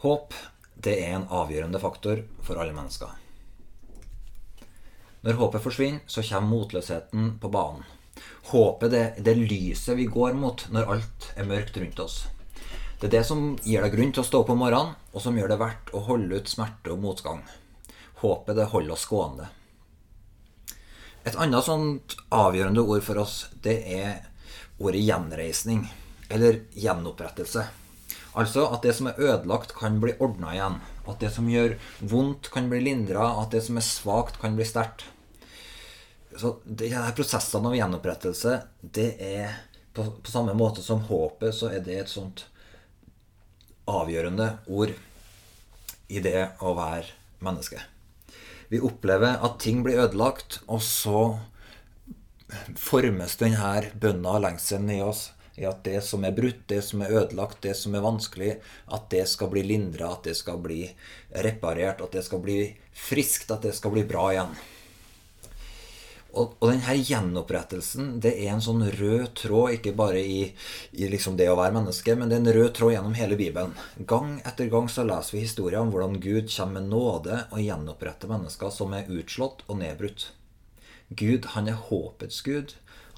Håp 0.00 0.34
det 0.80 0.94
er 1.04 1.18
en 1.18 1.26
avgjørende 1.28 1.80
faktor 1.80 2.22
for 2.40 2.56
alle 2.56 2.72
mennesker. 2.72 3.10
Når 5.20 5.36
håpet 5.36 5.60
forsvinner, 5.60 6.00
så 6.08 6.24
kommer 6.24 6.48
motløsheten 6.48 7.34
på 7.40 7.50
banen. 7.52 7.84
Håpet 8.48 8.92
det, 8.94 9.02
det 9.20 9.34
lyset 9.36 9.98
vi 9.98 10.06
går 10.08 10.32
mot 10.40 10.64
når 10.72 10.92
alt 10.94 11.26
er 11.36 11.48
mørkt 11.48 11.76
rundt 11.76 12.00
oss. 12.00 12.22
Det 13.00 13.10
er 13.10 13.18
det 13.18 13.26
som 13.28 13.42
gir 13.64 13.84
deg 13.84 13.92
grunn 13.92 14.14
til 14.16 14.22
å 14.24 14.28
stå 14.28 14.40
opp 14.40 14.52
om 14.54 14.62
morgenen, 14.64 14.96
og 15.12 15.24
som 15.24 15.36
gjør 15.36 15.52
det 15.52 15.60
verdt 15.60 15.92
å 15.96 16.02
holde 16.08 16.40
ut 16.40 16.48
smerte 16.48 16.92
og 16.94 17.04
motgang. 17.04 17.44
Håpet 18.20 18.56
det 18.56 18.70
holder 18.72 18.96
oss 18.96 19.04
gående. 19.08 19.50
Et 21.28 21.36
annet 21.36 21.64
sånt 21.64 22.16
avgjørende 22.32 22.84
ord 22.88 23.04
for 23.04 23.20
oss, 23.20 23.42
det 23.60 23.76
er 23.84 24.24
ordet 24.80 25.04
gjenreisning. 25.04 25.84
Eller 26.32 26.62
gjenopprettelse. 26.72 27.66
Altså 28.38 28.66
at 28.70 28.84
det 28.86 28.94
som 28.94 29.08
er 29.10 29.18
ødelagt, 29.18 29.74
kan 29.74 29.98
bli 30.02 30.14
ordna 30.22 30.52
igjen. 30.54 30.78
At 31.10 31.22
det 31.22 31.32
som 31.34 31.48
gjør 31.50 31.74
vondt, 31.98 32.50
kan 32.54 32.68
bli 32.70 32.82
lindra. 32.84 33.32
At 33.42 33.50
det 33.54 33.64
som 33.66 33.80
er 33.80 33.86
svakt, 33.86 34.38
kan 34.42 34.54
bli 34.58 34.66
sterkt. 34.68 35.06
Så 36.38 36.56
de 36.64 36.92
her 36.92 37.10
prosessene 37.16 37.72
av 37.72 37.74
gjenopprettelse, 37.74 38.60
det 38.80 39.10
er 39.18 39.56
på, 39.94 40.04
på, 40.22 40.30
samme 40.30 40.54
måte 40.54 40.82
som 40.84 41.02
håpet, 41.08 41.54
så 41.56 41.72
er 41.74 41.82
det 41.82 41.96
et 42.04 42.12
sånt 42.12 42.44
avgjørende 43.90 44.52
ord 44.70 44.94
i 46.10 46.22
det 46.22 46.52
å 46.62 46.76
være 46.78 47.10
menneske. 47.42 47.82
Vi 48.70 48.78
opplever 48.86 49.42
at 49.42 49.58
ting 49.58 49.82
blir 49.82 49.98
ødelagt, 50.04 50.60
og 50.70 50.78
så 50.86 51.24
formes 52.78 53.34
denne 53.42 53.90
bønna 53.98 54.38
og 54.38 54.44
lengselen 54.46 54.90
i 54.94 55.02
oss 55.02 55.30
i 55.60 55.68
at 55.68 55.84
det 55.84 56.00
som 56.06 56.24
er 56.24 56.34
brutt, 56.36 56.64
det 56.72 56.80
som 56.86 57.04
er 57.04 57.12
ødelagt, 57.20 57.60
det 57.66 57.76
som 57.76 57.94
er 57.94 58.04
vanskelig, 58.04 58.50
at 58.88 59.08
det 59.12 59.26
skal 59.28 59.52
bli 59.52 59.64
lindra, 59.68 60.14
at 60.16 60.26
det 60.30 60.36
skal 60.38 60.60
bli 60.64 60.82
reparert, 61.46 62.00
at 62.00 62.16
det 62.16 62.24
skal 62.26 62.42
bli 62.44 62.60
friskt, 62.96 63.52
at 63.52 63.66
det 63.68 63.76
skal 63.76 63.92
bli 63.94 64.06
bra 64.08 64.30
igjen. 64.32 64.54
Og, 66.30 66.52
og 66.62 66.68
denne 66.70 66.94
gjenopprettelsen 66.94 68.12
det 68.22 68.36
er 68.38 68.52
en 68.52 68.62
sånn 68.62 68.84
rød 68.94 69.32
tråd, 69.40 69.76
ikke 69.76 69.94
bare 69.98 70.20
i, 70.22 70.44
i 70.94 71.08
liksom 71.10 71.34
det 71.38 71.48
å 71.50 71.56
være 71.58 71.74
menneske, 71.74 72.14
men 72.14 72.30
det 72.30 72.38
er 72.38 72.44
en 72.44 72.54
rød 72.54 72.70
tråd 72.78 72.94
gjennom 72.94 73.16
hele 73.18 73.38
Bibelen. 73.40 73.74
Gang 73.98 74.36
etter 74.46 74.70
gang 74.70 74.86
så 74.92 75.04
leser 75.08 75.36
vi 75.36 75.46
historier 75.46 75.82
om 75.82 75.90
hvordan 75.90 76.20
Gud 76.22 76.52
kommer 76.54 76.78
med 76.78 76.92
nåde 76.92 77.40
og 77.50 77.64
gjenoppretter 77.64 78.30
mennesker 78.30 78.70
som 78.74 78.94
er 78.94 79.10
utslått 79.10 79.66
og 79.66 79.82
nedbrutt. 79.82 80.30
Gud, 81.10 81.50
han 81.56 81.66
er 81.66 81.82
håpets 81.90 82.38
gud. 82.46 82.76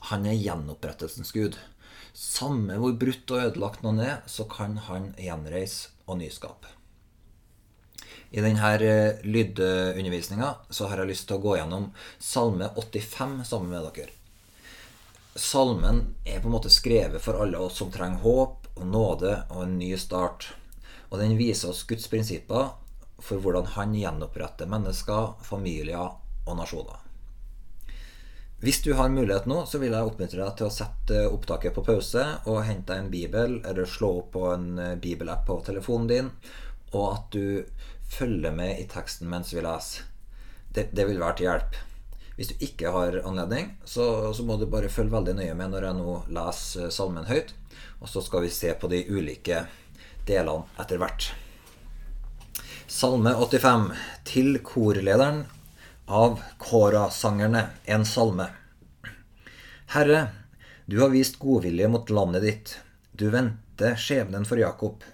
Han 0.08 0.24
er 0.26 0.38
gjenopprettelsens 0.40 1.34
gud. 1.36 1.60
Samme 2.12 2.76
hvor 2.80 2.92
brutt 3.00 3.30
og 3.32 3.48
ødelagt 3.48 3.82
noen 3.84 4.02
er, 4.04 4.20
så 4.28 4.44
kan 4.50 4.76
han 4.88 5.12
gjenreise 5.16 5.92
og 6.06 6.20
nyskape. 6.20 6.72
I 8.32 8.40
denne 8.40 8.68
eh, 8.80 9.20
lydundervisninga 9.28 10.48
har 10.72 11.02
jeg 11.02 11.10
lyst 11.10 11.26
til 11.28 11.36
å 11.36 11.44
gå 11.44 11.56
gjennom 11.58 11.90
Salme 12.16 12.70
85 12.76 13.42
sammen 13.48 13.72
med 13.72 13.88
dere. 13.92 14.14
Salmen 15.36 16.02
er 16.24 16.40
på 16.40 16.48
en 16.48 16.54
måte 16.54 16.72
skrevet 16.72 17.20
for 17.24 17.40
alle 17.40 17.60
oss 17.60 17.78
som 17.80 17.92
trenger 17.92 18.24
håp 18.24 18.68
og 18.74 18.86
nåde 18.88 19.34
og 19.50 19.62
en 19.66 19.78
ny 19.80 19.92
start. 20.00 20.50
Og 21.12 21.20
den 21.20 21.36
viser 21.36 21.72
oss 21.72 21.84
Guds 21.88 22.08
prinsipper 22.12 22.72
for 23.22 23.40
hvordan 23.40 23.68
han 23.76 23.94
gjenoppretter 23.96 24.68
mennesker, 24.68 25.36
familier 25.44 26.16
og 26.48 26.56
nasjoner. 26.58 27.01
Hvis 28.62 28.82
du 28.82 28.92
har 28.92 29.08
mulighet 29.08 29.48
nå, 29.50 29.64
så 29.66 29.80
vil 29.82 29.90
jeg 29.90 30.06
oppmuntre 30.06 30.38
deg 30.38 30.52
til 30.54 30.68
å 30.68 30.70
sette 30.70 31.22
opptaket 31.26 31.74
på 31.74 31.82
pause 31.82 32.22
og 32.46 32.60
hente 32.62 32.92
deg 32.92 33.00
en 33.00 33.08
bibel, 33.10 33.56
eller 33.66 33.88
slå 33.90 34.10
opp 34.20 34.28
på 34.36 34.42
en 34.52 34.68
eh, 34.78 34.92
bibelapp 35.02 35.42
på 35.48 35.56
telefonen 35.66 36.06
din, 36.06 36.28
og 36.92 37.06
at 37.08 37.34
du 37.34 37.64
følger 38.12 38.54
med 38.54 38.78
i 38.78 38.84
teksten 38.86 39.26
mens 39.32 39.50
vi 39.50 39.64
leser. 39.66 40.06
Det, 40.70 40.92
det 40.94 41.08
vil 41.08 41.18
være 41.18 41.36
til 41.40 41.48
hjelp. 41.48 41.80
Hvis 42.36 42.52
du 42.52 42.62
ikke 42.68 42.92
har 42.94 43.18
anledning, 43.24 43.72
så, 43.82 44.06
så, 44.30 44.46
må 44.46 44.54
du 44.60 44.68
bare 44.70 44.92
følge 44.94 45.16
veldig 45.16 45.34
nøye 45.40 45.56
med 45.58 45.74
når 45.74 45.88
jeg 45.88 45.98
nå 45.98 46.14
leser 46.38 46.94
salmen 46.94 47.26
høyt. 47.26 47.50
Og 47.98 48.12
så 48.14 48.22
skal 48.22 48.46
vi 48.46 48.52
se 48.54 48.70
på 48.78 48.92
de 48.92 49.02
ulike 49.10 49.64
delene 50.30 50.70
etter 50.78 51.02
hvert. 51.02 51.32
Salme 52.86 53.34
85 53.42 53.90
til 54.30 54.54
korlederen 54.62 55.48
av 56.06 56.40
Kåra-sangerne, 56.58 57.66
en 57.84 58.04
salme. 58.04 58.46
Herre, 59.86 60.26
du 60.86 61.00
har 61.00 61.08
vist 61.08 61.38
godvilje 61.38 61.88
mot 61.88 62.10
landet 62.10 62.42
ditt. 62.42 62.78
Du 63.12 63.30
vendte 63.30 63.94
skjebnen 63.96 64.44
for 64.44 64.58
Jakob. 64.58 65.04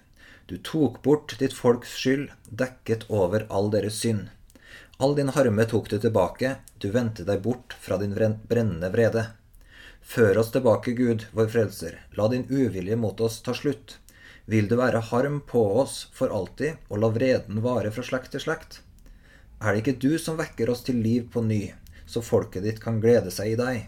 Du 0.45 0.57
tok 0.57 1.01
bort 1.03 1.35
ditt 1.39 1.53
folks 1.53 1.93
skyld, 1.93 2.31
dekket 2.49 3.05
over 3.09 3.45
all 3.49 3.69
deres 3.71 3.99
synd. 4.01 4.29
All 4.97 5.15
din 5.15 5.29
harme 5.35 5.65
tok 5.65 5.89
du 5.89 5.99
tilbake, 5.99 6.55
du 6.77 6.89
vendte 6.91 7.23
deg 7.23 7.43
bort 7.45 7.75
fra 7.79 7.97
din 8.01 8.15
brennende 8.15 8.89
vrede. 8.89 9.27
Før 10.01 10.41
oss 10.41 10.51
tilbake, 10.51 10.91
Gud, 10.97 11.27
vår 11.31 11.47
frelser, 11.53 12.01
la 12.17 12.27
din 12.27 12.47
uvilje 12.49 12.95
mot 12.97 13.21
oss 13.21 13.41
ta 13.45 13.53
slutt. 13.53 13.99
Vil 14.49 14.67
du 14.67 14.79
være 14.79 15.05
harm 15.11 15.41
på 15.45 15.61
oss 15.83 16.07
for 16.17 16.33
alltid, 16.33 16.81
og 16.89 17.03
la 17.03 17.13
vreden 17.13 17.61
vare 17.61 17.91
fra 17.93 18.03
slekt 18.03 18.33
til 18.33 18.47
slekt? 18.47 18.81
Er 19.59 19.75
det 19.75 19.81
ikke 19.81 19.99
du 19.99 20.13
som 20.21 20.37
vekker 20.39 20.69
oss 20.71 20.85
til 20.87 21.01
liv 21.03 21.25
på 21.33 21.41
ny, 21.43 21.73
så 22.07 22.23
folket 22.23 22.63
ditt 22.63 22.77
kan 22.79 23.01
glede 23.03 23.31
seg 23.35 23.53
i 23.53 23.57
deg? 23.59 23.79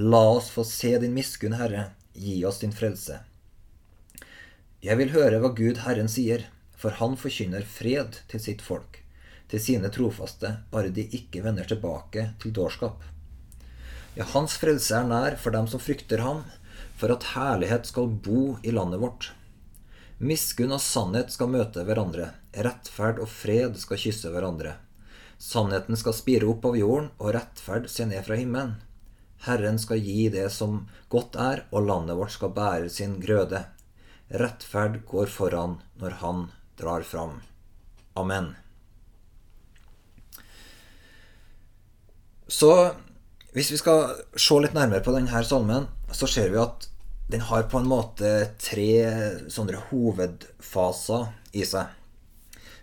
La 0.00 0.22
oss 0.38 0.48
få 0.52 0.64
se 0.64 0.94
din 1.02 1.12
miskunn, 1.12 1.58
Herre, 1.60 1.90
gi 2.16 2.38
oss 2.48 2.62
din 2.62 2.72
frelse. 2.72 3.18
Jeg 4.80 4.96
vil 4.96 5.12
høre 5.12 5.42
hva 5.42 5.50
Gud 5.56 5.82
Herren 5.84 6.08
sier, 6.08 6.46
for 6.76 6.96
han 6.96 7.16
forkynner 7.20 7.66
fred 7.68 8.22
til 8.30 8.40
sitt 8.40 8.64
folk, 8.64 9.02
til 9.52 9.60
sine 9.60 9.90
trofaste, 9.92 10.54
bare 10.72 10.92
de 10.92 11.04
ikke 11.18 11.44
vender 11.44 11.68
tilbake 11.68 12.30
til 12.40 12.56
dårskap. 12.56 13.04
Ja, 14.16 14.24
hans 14.32 14.56
frelse 14.56 14.96
er 14.96 15.08
nær 15.08 15.36
for 15.36 15.52
dem 15.52 15.68
som 15.68 15.82
frykter 15.82 16.24
ham, 16.24 16.40
for 16.96 17.12
at 17.12 17.34
herlighet 17.34 17.84
skal 17.92 18.08
bo 18.08 18.56
i 18.64 18.72
landet 18.72 19.04
vårt. 19.04 19.28
Miskunn 20.24 20.72
og 20.72 20.80
sannhet 20.80 21.36
skal 21.36 21.52
møte 21.52 21.84
hverandre, 21.84 22.32
rettferd 22.56 23.20
og 23.20 23.28
fred 23.28 23.76
skal 23.76 24.00
kysse 24.00 24.32
hverandre. 24.32 24.78
Sannheten 25.38 25.96
skal 26.00 26.16
spire 26.16 26.48
opp 26.48 26.64
av 26.64 26.76
jorden, 26.78 27.10
og 27.20 27.34
rettferd 27.36 27.90
se 27.92 28.06
ned 28.08 28.24
fra 28.26 28.38
himmelen. 28.40 28.76
Herren 29.46 29.78
skal 29.78 30.00
gi 30.00 30.28
det 30.32 30.48
som 30.54 30.86
godt 31.12 31.36
er, 31.36 31.66
og 31.70 31.86
landet 31.86 32.16
vårt 32.18 32.34
skal 32.34 32.54
bære 32.56 32.88
sin 32.92 33.18
grøde. 33.20 33.66
Rettferd 34.32 35.02
går 35.06 35.28
foran 35.30 35.76
når 36.00 36.18
han 36.22 36.46
drar 36.80 37.04
fram. 37.06 37.42
Amen. 38.16 38.54
Så 42.48 42.72
hvis 43.52 43.70
vi 43.72 43.78
skal 43.80 44.16
se 44.38 44.58
litt 44.62 44.74
nærmere 44.76 45.04
på 45.04 45.14
denne 45.14 45.44
salmen, 45.44 45.88
så 46.12 46.28
ser 46.30 46.52
vi 46.52 46.62
at 46.62 46.88
den 47.28 47.42
har 47.42 47.66
på 47.70 47.80
en 47.80 47.88
måte 47.90 48.32
tre 48.62 48.90
sånne 49.50 49.80
hovedfaser 49.90 51.26
i 51.58 51.64
seg. 51.66 51.90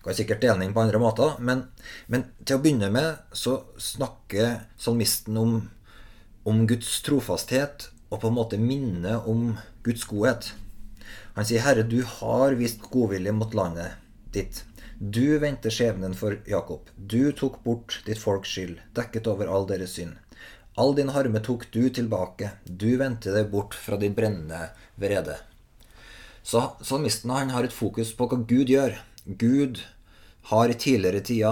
Kan 0.03 0.17
sikkert 0.17 0.41
dele 0.43 0.57
den 0.57 0.67
inn 0.67 0.75
på 0.75 0.83
andre 0.83 0.99
måter, 0.99 1.37
men, 1.39 1.63
men, 2.11 2.25
til 2.43 2.57
å 2.57 2.63
begynne 2.63 2.89
med 2.91 3.21
så 3.31 3.61
snakker 3.79 4.65
salmisten 4.79 5.37
om, 5.39 5.55
om 6.43 6.65
Guds 6.67 6.97
trofasthet 7.05 7.87
og 8.09 8.19
på 8.19 8.29
en 8.29 8.37
måte 8.37 8.59
minner 8.59 9.23
om 9.29 9.53
Guds 9.85 10.03
godhet. 10.09 10.51
Han 11.33 11.47
sier, 11.47 11.63
'Herre, 11.63 11.87
du 11.87 12.03
har 12.03 12.53
vist 12.59 12.83
godvilje 12.91 13.31
mot 13.31 13.55
landet 13.57 13.95
ditt.' 14.35 14.65
Du 15.03 15.39
vendte 15.39 15.71
skjebnen 15.73 16.13
for 16.15 16.37
Jakob. 16.47 16.87
Du 16.95 17.31
tok 17.35 17.57
bort 17.63 17.97
ditt 18.05 18.21
folks 18.21 18.51
skyld, 18.53 18.77
dekket 18.95 19.27
over 19.27 19.49
all 19.51 19.65
deres 19.67 19.97
synd. 19.97 20.13
All 20.79 20.93
din 20.95 21.09
harme 21.11 21.41
tok 21.43 21.65
du 21.73 21.89
tilbake. 21.89 22.51
Du 22.65 22.95
vendte 22.97 23.33
deg 23.33 23.49
bort 23.51 23.75
fra 23.75 23.97
din 23.99 24.13
brennende 24.13 24.69
vrede. 24.95 25.35
Så 26.43 26.61
salmisten 26.81 27.33
har 27.51 27.63
et 27.63 27.75
fokus 27.75 28.13
på 28.15 28.29
hva 28.29 28.39
Gud 28.47 28.71
gjør. 28.71 28.95
Gud 29.25 29.79
har 30.51 30.69
i 30.69 30.73
tidligere 30.73 31.19
tida 31.23 31.51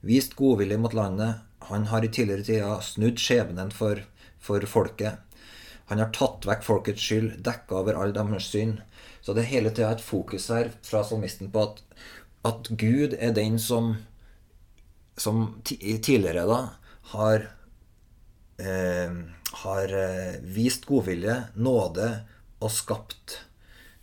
vist 0.00 0.34
godvilje 0.34 0.78
mot 0.78 0.94
landet. 0.94 1.34
Han 1.70 1.86
har 1.86 2.04
i 2.04 2.10
tidligere 2.10 2.46
tida 2.46 2.80
snudd 2.82 3.20
skjebnen 3.22 3.70
for, 3.70 4.02
for 4.42 4.64
folket. 4.66 5.20
Han 5.86 6.02
har 6.02 6.10
tatt 6.14 6.46
vekk 6.48 6.64
folkets 6.66 7.04
skyld, 7.04 7.36
dekka 7.46 7.78
over 7.82 7.98
all 8.00 8.14
deres 8.16 8.48
synd. 8.50 8.80
Så 9.22 9.34
det 9.34 9.44
er 9.44 9.52
hele 9.52 9.70
tida 9.70 9.92
et 9.94 10.02
fokus 10.02 10.48
her 10.50 10.72
fra 10.82 11.04
salmisten 11.06 11.52
på 11.54 11.62
at, 11.68 11.82
at 12.48 12.72
Gud 12.74 13.14
er 13.18 13.34
den 13.36 13.60
som, 13.62 13.94
som 15.14 15.60
tidligere 15.62 16.46
da 16.50 16.60
har, 17.12 17.46
eh, 18.58 19.14
har 19.62 19.96
eh, 20.02 20.42
vist 20.42 20.90
godvilje, 20.90 21.38
nåde 21.54 22.10
og 22.58 22.74
skapt 22.74 23.38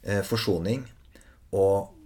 eh, 0.04 0.24
forsoning. 0.24 0.86
Og 1.52 1.99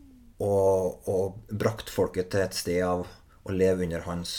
og, 0.44 1.08
og 1.10 1.38
brakt 1.50 1.92
folket 1.94 2.34
til 2.34 2.44
et 2.44 2.58
sted 2.58 2.82
av 2.86 3.06
å 3.44 3.56
leve 3.56 3.86
under 3.88 4.04
hans 4.08 4.36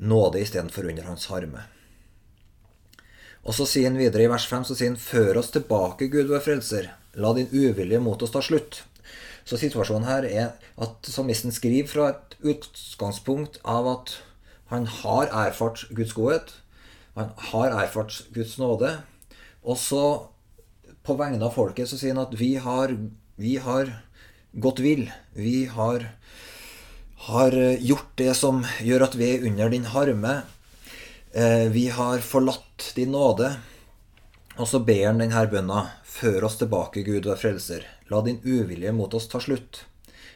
nåde 0.00 0.40
istedenfor 0.40 0.88
under 0.88 1.08
hans 1.08 1.28
harme. 1.32 1.66
Og 3.44 3.56
så 3.56 3.66
sier 3.68 3.88
han 3.88 4.00
videre 4.00 4.26
i 4.26 4.30
vers 4.30 4.46
5 4.48 4.66
så 4.68 4.76
sier 4.76 4.92
han, 4.92 5.00
Før 5.00 5.40
oss 5.40 5.52
tilbake, 5.54 6.10
Gud 6.12 6.28
vår 6.32 6.44
frelser. 6.44 6.90
La 7.16 7.32
din 7.36 7.50
uvilje 7.52 8.00
mot 8.02 8.20
oss 8.22 8.32
ta 8.34 8.42
slutt. 8.44 8.82
Så 9.48 9.58
situasjonen 9.60 10.08
her 10.08 10.26
er 10.28 10.50
at 10.80 11.08
salmisten 11.08 11.52
skriver 11.54 11.88
fra 11.90 12.08
et 12.12 12.36
utgangspunkt 12.52 13.58
av 13.64 13.88
at 13.90 14.18
han 14.70 14.86
har 15.00 15.32
erfart 15.46 15.88
Guds 15.96 16.12
godhet. 16.14 16.52
Han 17.16 17.32
har 17.50 17.72
erfart 17.82 18.20
Guds 18.36 18.58
nåde. 18.60 18.92
Og 19.64 19.80
så, 19.80 20.04
på 21.02 21.16
vegne 21.18 21.42
av 21.44 21.56
folket, 21.56 21.90
så 21.90 21.98
sier 21.98 22.14
han 22.14 22.22
at 22.22 22.36
vi 22.38 22.54
har, 22.62 22.94
vi 23.40 23.56
har 23.60 23.90
gått 24.52 24.82
vil. 24.82 25.10
Vi 25.34 25.66
har, 25.66 26.06
har 27.30 27.58
gjort 27.78 28.16
det 28.20 28.34
som 28.38 28.64
gjør 28.80 29.06
at 29.08 29.18
vi 29.18 29.28
er 29.34 29.46
under 29.50 29.70
din 29.70 29.88
harme. 29.92 30.42
Eh, 31.32 31.68
vi 31.70 31.88
har 31.88 32.18
forlatt 32.18 32.92
din 32.96 33.12
nåde. 33.14 33.54
Og 34.56 34.68
så 34.68 34.80
ber 34.84 35.06
han 35.06 35.22
denne 35.22 35.46
bønna. 35.50 35.86
Før 36.04 36.44
oss 36.50 36.58
tilbake, 36.60 37.04
Gud, 37.06 37.28
vår 37.28 37.38
frelser. 37.40 37.86
La 38.10 38.20
din 38.26 38.42
uvilje 38.44 38.92
mot 38.92 39.14
oss 39.14 39.28
ta 39.30 39.40
slutt. 39.40 39.84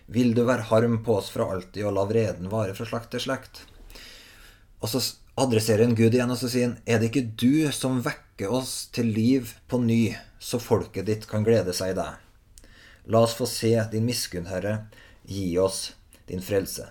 Vil 0.07 0.35
du 0.37 0.45
være 0.45 0.69
harm 0.71 1.01
på 1.05 1.19
oss 1.19 1.31
fra 1.33 1.49
alltid, 1.53 1.85
og 1.85 1.97
la 1.97 2.05
vreden 2.09 2.51
vare 2.53 2.77
fra 2.77 2.87
slekt 2.89 3.11
til 3.15 3.25
slekt? 3.25 3.65
Og 4.85 4.91
så 4.93 5.01
adresserer 5.41 5.87
en 5.87 5.97
Gud 5.97 6.15
igjen, 6.15 6.31
og 6.31 6.39
så 6.39 6.51
sier 6.53 6.69
han, 6.69 6.77
er 6.87 7.01
det 7.01 7.11
ikke 7.11 7.31
du 7.41 7.73
som 7.73 8.03
vekker 8.05 8.53
oss 8.53 8.75
til 8.95 9.09
liv 9.17 9.55
på 9.69 9.81
ny, 9.83 10.03
så 10.39 10.61
folket 10.61 11.09
ditt 11.09 11.27
kan 11.31 11.47
glede 11.47 11.75
seg 11.77 11.95
i 11.95 11.99
deg? 11.99 12.24
La 13.07 13.25
oss 13.25 13.37
få 13.37 13.47
se 13.49 13.75
din 13.93 14.07
miskunn, 14.07 14.49
Herre. 14.49 14.87
Gi 15.29 15.59
oss 15.59 15.95
din 16.29 16.43
frelse. 16.43 16.89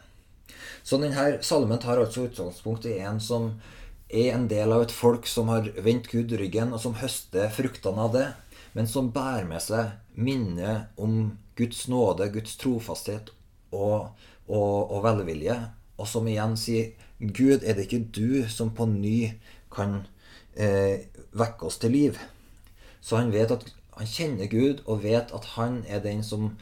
Så 0.83 0.99
denne 1.01 1.39
salmen 1.45 1.79
tar 1.81 2.01
altså 2.01 2.27
utgangspunkt 2.27 2.85
i 2.85 2.99
en 3.01 3.19
som 3.23 3.53
er 4.13 4.35
en 4.35 4.47
del 4.51 4.73
av 4.75 4.85
et 4.85 4.93
folk 4.93 5.25
som 5.29 5.49
har 5.49 5.69
vendt 5.81 6.11
Gud 6.11 6.35
ryggen, 6.37 6.73
og 6.75 6.81
som 6.83 6.97
høster 6.99 7.49
fruktene 7.53 8.03
av 8.03 8.13
det 8.13 8.27
men 8.73 8.89
som 8.89 9.11
bærer 9.13 9.45
med 9.47 9.61
seg 9.61 9.93
minnet 10.17 10.93
om 10.97 11.37
Guds 11.57 11.85
nåde, 11.89 12.29
Guds 12.33 12.57
trofasthet 12.61 13.29
og, 13.73 14.13
og, 14.47 14.91
og, 14.91 14.99
velvilje, 15.05 15.57
og 15.97 16.09
som 16.09 16.27
igjen 16.29 16.57
sier 16.57 17.09
Gud, 17.19 17.61
er 17.61 17.77
det 17.77 17.87
ikke 17.87 18.07
du 18.13 18.49
som 18.49 18.73
på 18.75 18.87
ny 18.89 19.17
kan 19.73 20.01
eh, 20.57 21.05
vekke 21.37 21.69
oss 21.69 21.79
til 21.81 21.93
liv? 21.93 22.17
Så 23.03 23.19
han 23.19 23.31
vet 23.33 23.53
at 23.53 23.69
han 23.97 24.09
kjenner 24.09 24.49
Gud 24.51 24.81
og 24.85 25.03
vet 25.03 25.33
at 25.35 25.53
han 25.57 25.83
er 25.87 26.03
den 26.03 26.23
som 26.25 26.53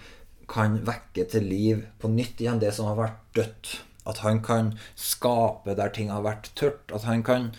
kan 0.51 0.81
vekke 0.87 1.25
til 1.31 1.47
liv 1.47 1.85
på 2.01 2.11
nytt 2.11 2.41
igjen 2.43 2.59
det 2.59 2.73
som 2.75 2.89
har 2.89 2.99
vært 2.99 3.21
dødt. 3.37 3.75
At 4.09 4.23
han 4.25 4.41
kan 4.43 4.73
skape 4.99 5.75
der 5.77 5.93
ting 5.93 6.09
har 6.11 6.25
vært 6.25 6.51
tørt. 6.59 6.91
At 6.91 7.05
han 7.07 7.23
kan, 7.23 7.51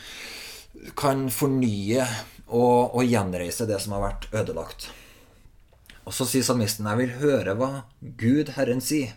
kan 0.98 1.28
fornye 1.32 2.04
og, 2.48 2.92
og 2.92 3.06
gjenreise 3.06 3.68
det 3.70 3.78
som 3.80 3.96
har 3.96 4.04
vært 4.10 4.28
ødelagt. 4.34 4.90
Og 6.02 6.14
så 6.14 6.26
sier 6.26 6.42
salmisten, 6.42 6.86
'Jeg 6.86 6.98
vil 6.98 7.18
høre 7.22 7.54
hva 7.54 7.70
Gud, 8.18 8.56
Herren, 8.56 8.82
sier'. 8.82 9.14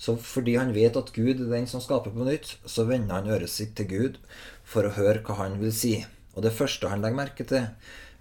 Så 0.00 0.16
fordi 0.16 0.56
han 0.56 0.72
vet 0.72 0.96
at 0.96 1.12
Gud 1.12 1.42
er 1.44 1.50
den 1.52 1.66
som 1.68 1.82
skaper 1.84 2.10
på 2.10 2.24
nytt, 2.24 2.56
så 2.64 2.86
vender 2.88 3.14
han 3.14 3.28
øret 3.28 3.52
sitt 3.52 3.74
til 3.76 3.86
Gud 3.86 4.16
for 4.64 4.88
å 4.88 4.94
høre 4.96 5.20
hva 5.20 5.36
han 5.42 5.58
vil 5.60 5.74
si. 5.76 6.06
Og 6.34 6.42
det 6.42 6.54
første 6.56 6.88
han 6.88 7.04
legger 7.04 7.20
merke 7.20 7.44
til 7.44 7.68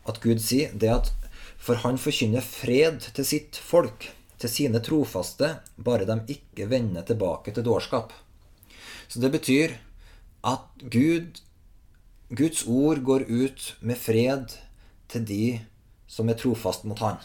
at 0.09 0.19
Gud 0.19 0.43
sier, 0.43 0.73
det 0.75 0.89
er 0.89 0.97
at 0.99 1.13
for 1.59 1.81
han 1.83 1.99
forkynner 1.99 2.45
fred 2.45 3.03
til 3.15 3.27
sitt 3.27 3.59
folk, 3.59 4.07
til 4.39 4.51
sine 4.51 4.79
trofaste, 4.83 5.57
bare 5.75 6.07
de 6.07 6.21
ikke 6.31 6.69
vender 6.71 7.03
tilbake 7.07 7.51
til 7.53 7.65
dårskap. 7.67 8.13
Så 9.09 9.19
det 9.19 9.33
betyr 9.35 9.75
at 10.47 10.83
Gud 10.87 11.41
Guds 12.29 12.63
ord 12.67 13.01
går 13.01 13.25
ut 13.25 13.75
med 13.81 13.97
fred 13.97 14.53
til 15.09 15.25
de 15.25 15.45
som 16.09 16.29
er 16.29 16.37
trofast 16.37 16.85
mot 16.85 16.99
Han. 17.01 17.17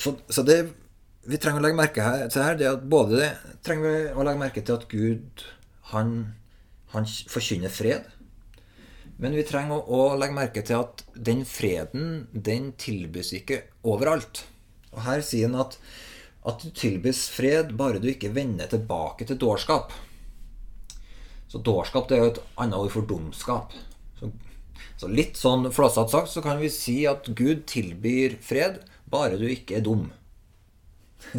Så, 0.00 0.14
så 0.28 0.42
det 0.42 0.58
vi 1.24 1.38
trenger 1.40 1.60
å 1.60 1.64
legge 1.64 1.78
merke 1.78 2.06
til 2.32 2.44
her, 2.44 2.56
det 2.58 2.66
er 2.66 2.76
at 2.76 2.88
både 2.88 3.20
det, 3.20 3.28
trenger 3.64 3.84
vi 3.84 4.00
å 4.12 4.24
legge 4.26 4.40
merke 4.40 4.64
til 4.64 4.76
at 4.76 4.88
Gud 4.90 5.44
han, 5.92 6.10
han 6.92 7.06
forkynner 7.08 7.72
fred. 7.72 8.08
Men 9.20 9.36
vi 9.36 9.44
trenger 9.46 9.78
å, 9.78 9.98
å 10.10 10.16
legge 10.18 10.36
merke 10.36 10.64
til 10.66 10.82
at 10.82 11.04
den 11.14 11.44
freden, 11.46 12.26
den 12.32 12.72
tilbys 12.80 13.32
ikke 13.36 13.62
overalt. 13.86 14.44
Og 14.94 15.04
her 15.06 15.22
sier 15.26 15.48
han 15.48 15.60
at, 15.62 15.78
at 16.46 16.64
du 16.64 16.72
tilbys 16.74 17.26
fred 17.32 17.74
bare 17.78 18.02
du 18.02 18.08
ikke 18.10 18.34
vender 18.34 18.70
tilbake 18.70 19.26
til 19.28 19.38
dårskap. 19.40 19.94
Så 21.48 21.60
dårskap 21.62 22.08
det 22.10 22.16
er 22.16 22.24
jo 22.24 22.32
et 22.32 22.42
annet 22.64 22.80
ord 22.80 22.90
for 22.90 23.06
dumskap. 23.06 23.74
Så, 24.18 24.32
så 24.98 25.10
litt 25.10 25.38
sånn 25.38 25.70
flåsete 25.74 26.10
sagt 26.10 26.32
så 26.32 26.42
kan 26.42 26.58
vi 26.58 26.72
si 26.72 27.04
at 27.06 27.28
Gud 27.38 27.62
tilbyr 27.70 28.40
fred, 28.42 28.80
bare 29.10 29.38
du 29.38 29.46
ikke 29.46 29.78
er 29.78 29.86
dum. 29.86 30.08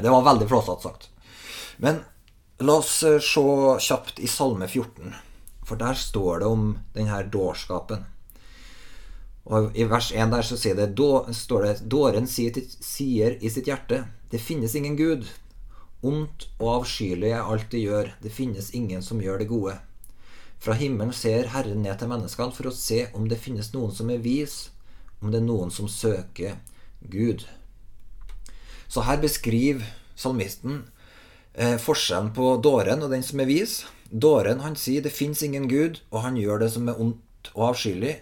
Det 0.00 0.08
var 0.08 0.22
veldig 0.24 0.46
flåsete 0.48 0.86
sagt. 0.86 1.10
Men 1.82 1.98
la 2.62 2.78
oss 2.78 3.02
eh, 3.02 3.18
se 3.20 3.42
kjapt 3.82 4.20
i 4.22 4.28
Salme 4.30 4.68
14, 4.68 5.12
for 5.70 5.78
der 5.78 5.94
står 5.94 6.42
det 6.42 6.48
om 6.50 6.72
denne 6.96 7.20
dårskapen. 7.30 8.08
Og 9.50 9.76
I 9.78 9.86
vers 9.88 10.10
1 10.12 10.32
der 10.34 10.46
så 10.46 10.56
det, 10.74 10.88
står 11.36 11.62
det 11.64 11.90
Dåren 11.90 12.26
sier, 12.28 12.58
sier 12.68 13.38
i 13.40 13.50
sitt 13.50 13.70
hjerte 13.70 14.04
Det 14.30 14.38
finnes 14.38 14.74
ingen 14.74 14.96
Gud. 14.98 15.24
Ondt 16.02 16.48
og 16.58 16.68
avskyelig 16.80 17.30
er 17.30 17.44
alt 17.44 17.70
de 17.70 17.80
gjør, 17.82 18.12
det 18.22 18.32
finnes 18.32 18.70
ingen 18.74 19.02
som 19.02 19.20
gjør 19.20 19.38
det 19.38 19.48
gode. 19.50 19.74
Fra 20.60 20.76
himmelen 20.76 21.12
ser 21.12 21.50
Herren 21.52 21.82
ned 21.82 21.98
til 21.98 22.08
menneskene 22.08 22.54
for 22.56 22.70
å 22.70 22.74
se 22.74 23.08
om 23.16 23.28
det 23.28 23.40
finnes 23.40 23.72
noen 23.74 23.92
som 23.96 24.10
er 24.12 24.22
vis, 24.24 24.70
om 25.20 25.32
det 25.32 25.40
er 25.40 25.48
noen 25.48 25.72
som 25.72 25.88
søker 25.88 26.56
Gud. 27.00 27.44
Så 28.88 29.04
her 29.04 29.20
beskriver 29.20 29.84
salmisten 30.16 30.82
eh, 31.54 31.76
forskjellen 31.80 32.32
på 32.36 32.54
dåren 32.64 33.04
og 33.04 33.12
den 33.12 33.24
som 33.24 33.40
er 33.40 33.50
vis. 33.50 33.80
Dåren 34.10 34.60
han 34.60 34.74
sier 34.76 35.02
det 35.02 35.14
fins 35.14 35.42
ingen 35.46 35.68
Gud, 35.70 36.00
og 36.10 36.24
han 36.24 36.38
gjør 36.38 36.64
det 36.64 36.72
som 36.74 36.88
er 36.90 36.98
ondt 37.00 37.52
og 37.54 37.70
avskyelig. 37.70 38.16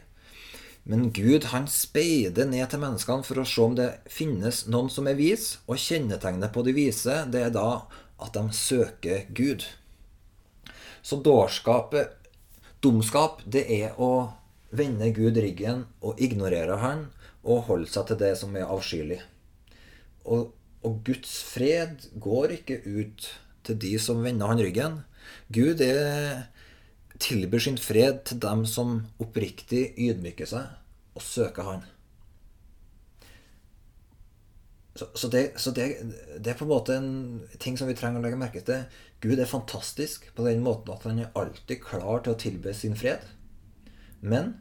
Men 0.89 1.11
Gud 1.13 1.49
han 1.53 1.67
speider 1.69 2.49
ned 2.49 2.69
til 2.71 2.81
menneskene 2.81 3.25
for 3.25 3.41
å 3.41 3.47
se 3.49 3.65
om 3.65 3.75
det 3.77 3.89
finnes 4.13 4.67
noen 4.73 4.89
som 4.93 5.09
er 5.09 5.19
vis, 5.19 5.59
og 5.69 5.81
kjennetegnet 5.81 6.53
på 6.55 6.65
de 6.65 6.77
vise 6.77 7.23
det 7.33 7.43
er 7.49 7.53
da 7.53 7.71
at 8.21 8.37
de 8.37 8.45
søker 8.57 9.27
Gud. 9.37 9.65
Så 11.03 11.21
dårskapet, 11.25 12.15
dumskap, 12.85 13.43
det 13.45 13.65
er 13.73 14.01
å 14.01 14.33
vende 14.71 15.11
Gud 15.17 15.39
ryggen 15.41 15.87
og 16.05 16.21
ignorere 16.21 16.81
Han 16.83 17.07
og 17.49 17.69
holde 17.71 17.89
seg 17.89 18.11
til 18.11 18.21
det 18.21 18.35
som 18.41 18.57
er 18.57 18.69
avskyelig. 18.69 19.21
Og, 20.29 20.51
og 20.85 20.99
Guds 21.07 21.39
fred 21.49 22.09
går 22.21 22.59
ikke 22.59 22.83
ut 22.85 23.29
til 23.65 23.79
de 23.81 23.95
som 24.03 24.21
vender 24.25 24.51
Han 24.51 24.61
ryggen. 24.61 24.99
Gud 25.55 25.83
er 25.85 26.49
tilbyr 27.19 27.63
sin 27.63 27.79
fred 27.81 28.25
til 28.29 28.41
dem 28.43 28.65
som 28.69 29.01
oppriktig 29.23 29.93
ydmyker 29.99 30.49
seg 30.49 31.19
og 31.19 31.25
søker 31.25 31.67
Han. 31.67 31.87
Så, 34.99 35.07
så, 35.15 35.29
det, 35.31 35.43
så 35.63 35.71
det, 35.71 35.87
det, 36.43 36.51
er 36.51 36.57
på 36.59 36.67
en 36.67 36.73
måte 36.73 36.97
en 36.99 37.11
ting 37.63 37.77
som 37.79 37.87
vi 37.87 37.95
trenger 37.95 38.19
å 38.19 38.25
legge 38.25 38.39
merke 38.41 38.63
til. 38.67 38.87
Gud 39.23 39.39
er 39.39 39.51
fantastisk 39.51 40.27
på 40.35 40.47
den 40.47 40.65
måten 40.65 40.91
at 40.91 41.07
han 41.07 41.21
er 41.23 41.31
alltid 41.39 41.85
klar 41.85 42.25
til 42.25 42.35
å 42.35 42.41
tilbe 42.41 42.75
sin 42.75 42.99
fred. 42.99 43.23
Men 44.19 44.57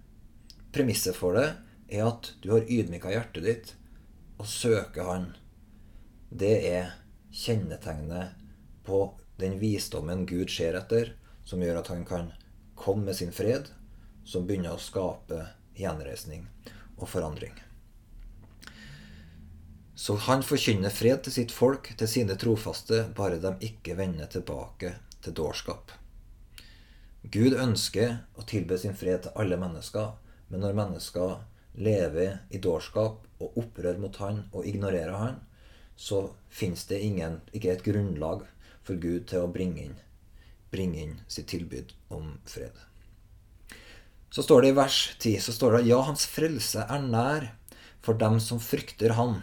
premisset 0.75 1.17
for 1.17 1.33
det 1.37 1.47
er 1.89 2.05
at 2.05 2.31
du 2.43 2.51
har 2.53 2.69
ydmyka 2.69 3.09
hjertet 3.15 3.47
ditt 3.47 3.73
og 4.37 4.45
søker 4.51 5.09
Han. 5.09 5.31
Det 6.29 6.53
er 6.69 6.93
kjennetegnet 7.33 8.37
på 8.85 9.07
den 9.37 9.59
visdommen 9.59 10.25
Gud 10.25 10.49
ser 10.51 10.77
etter, 10.79 11.13
som 11.45 11.61
gjør 11.63 11.81
at 11.81 11.91
han 11.93 12.03
kan 12.05 12.31
komme 12.75 13.09
med 13.09 13.15
sin 13.15 13.31
fred, 13.31 13.69
som 14.25 14.47
begynner 14.47 14.75
å 14.75 14.81
skape 14.81 15.45
gjenreisning 15.77 16.47
og 16.97 17.07
forandring. 17.09 17.53
Så 19.97 20.15
han 20.27 20.43
forkynner 20.45 20.93
fred 20.93 21.23
til 21.25 21.33
sitt 21.33 21.53
folk, 21.53 21.89
til 21.97 22.09
sine 22.09 22.35
trofaste, 22.37 23.07
bare 23.17 23.39
de 23.41 23.55
ikke 23.65 23.95
vender 23.97 24.29
tilbake 24.29 24.91
til 25.25 25.33
dårskap. 25.37 25.93
Gud 27.23 27.57
ønsker 27.57 28.19
å 28.37 28.45
tilbe 28.47 28.77
sin 28.77 28.93
fred 28.95 29.25
til 29.25 29.33
alle 29.41 29.57
mennesker, 29.59 30.11
men 30.47 30.61
når 30.63 30.77
mennesker 30.77 31.39
lever 31.81 32.37
i 32.53 32.61
dårskap 32.61 33.25
og 33.41 33.57
opprør 33.59 33.97
mot 34.01 34.21
han 34.21 34.43
og 34.51 34.69
ignorerer 34.69 35.17
han, 35.17 35.41
så 35.97 36.27
fins 36.49 36.85
det 36.91 37.01
ingen, 37.01 37.41
ikke 37.51 37.73
et 37.73 37.83
grunnlag 37.85 38.45
for 38.87 38.99
Gud 39.03 39.27
til 39.29 39.43
å 39.43 39.51
bringe 39.51 39.83
inn, 39.89 39.97
bringe 40.71 41.03
inn 41.03 41.17
sitt 41.27 41.49
tilbud 41.51 41.91
om 42.13 42.37
fred. 42.47 42.75
Så 44.31 44.43
står 44.43 44.63
det 44.63 44.71
i 44.71 44.77
vers 44.77 44.97
10 45.19 45.39
så 45.43 45.53
står 45.55 45.77
det, 45.77 45.85
Ja, 45.91 46.01
hans 46.07 46.27
frelse 46.29 46.83
er 46.83 47.03
nær 47.03 47.51
for 48.03 48.19
dem 48.19 48.39
som 48.43 48.59
frykter 48.63 49.15
Han, 49.19 49.41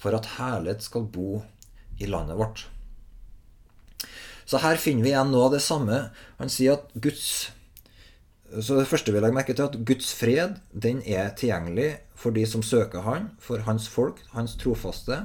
for 0.00 0.16
at 0.16 0.36
herlighet 0.38 0.82
skal 0.86 1.06
bo 1.06 1.42
i 2.00 2.08
landet 2.10 2.38
vårt. 2.38 2.66
Så 4.44 4.60
her 4.60 4.76
finner 4.80 5.06
vi 5.06 5.12
igjen 5.12 5.30
noe 5.32 5.48
av 5.48 5.54
det 5.54 5.62
samme. 5.64 6.08
Han 6.40 6.50
sier 6.52 6.78
at 6.78 6.90
Guds 6.94 7.50
Så 8.54 8.76
det 8.76 8.86
første 8.86 9.10
vi 9.10 9.18
legger 9.18 9.34
merke 9.34 9.54
til, 9.56 9.66
at 9.66 9.80
Guds 9.88 10.12
fred 10.14 10.60
den 10.70 11.00
er 11.02 11.32
tilgjengelig 11.34 11.96
for 12.14 12.30
de 12.30 12.44
som 12.46 12.62
søker 12.62 13.02
Han, 13.02 13.32
for 13.42 13.64
hans 13.66 13.88
folk, 13.90 14.20
hans 14.30 14.54
trofaste. 14.60 15.16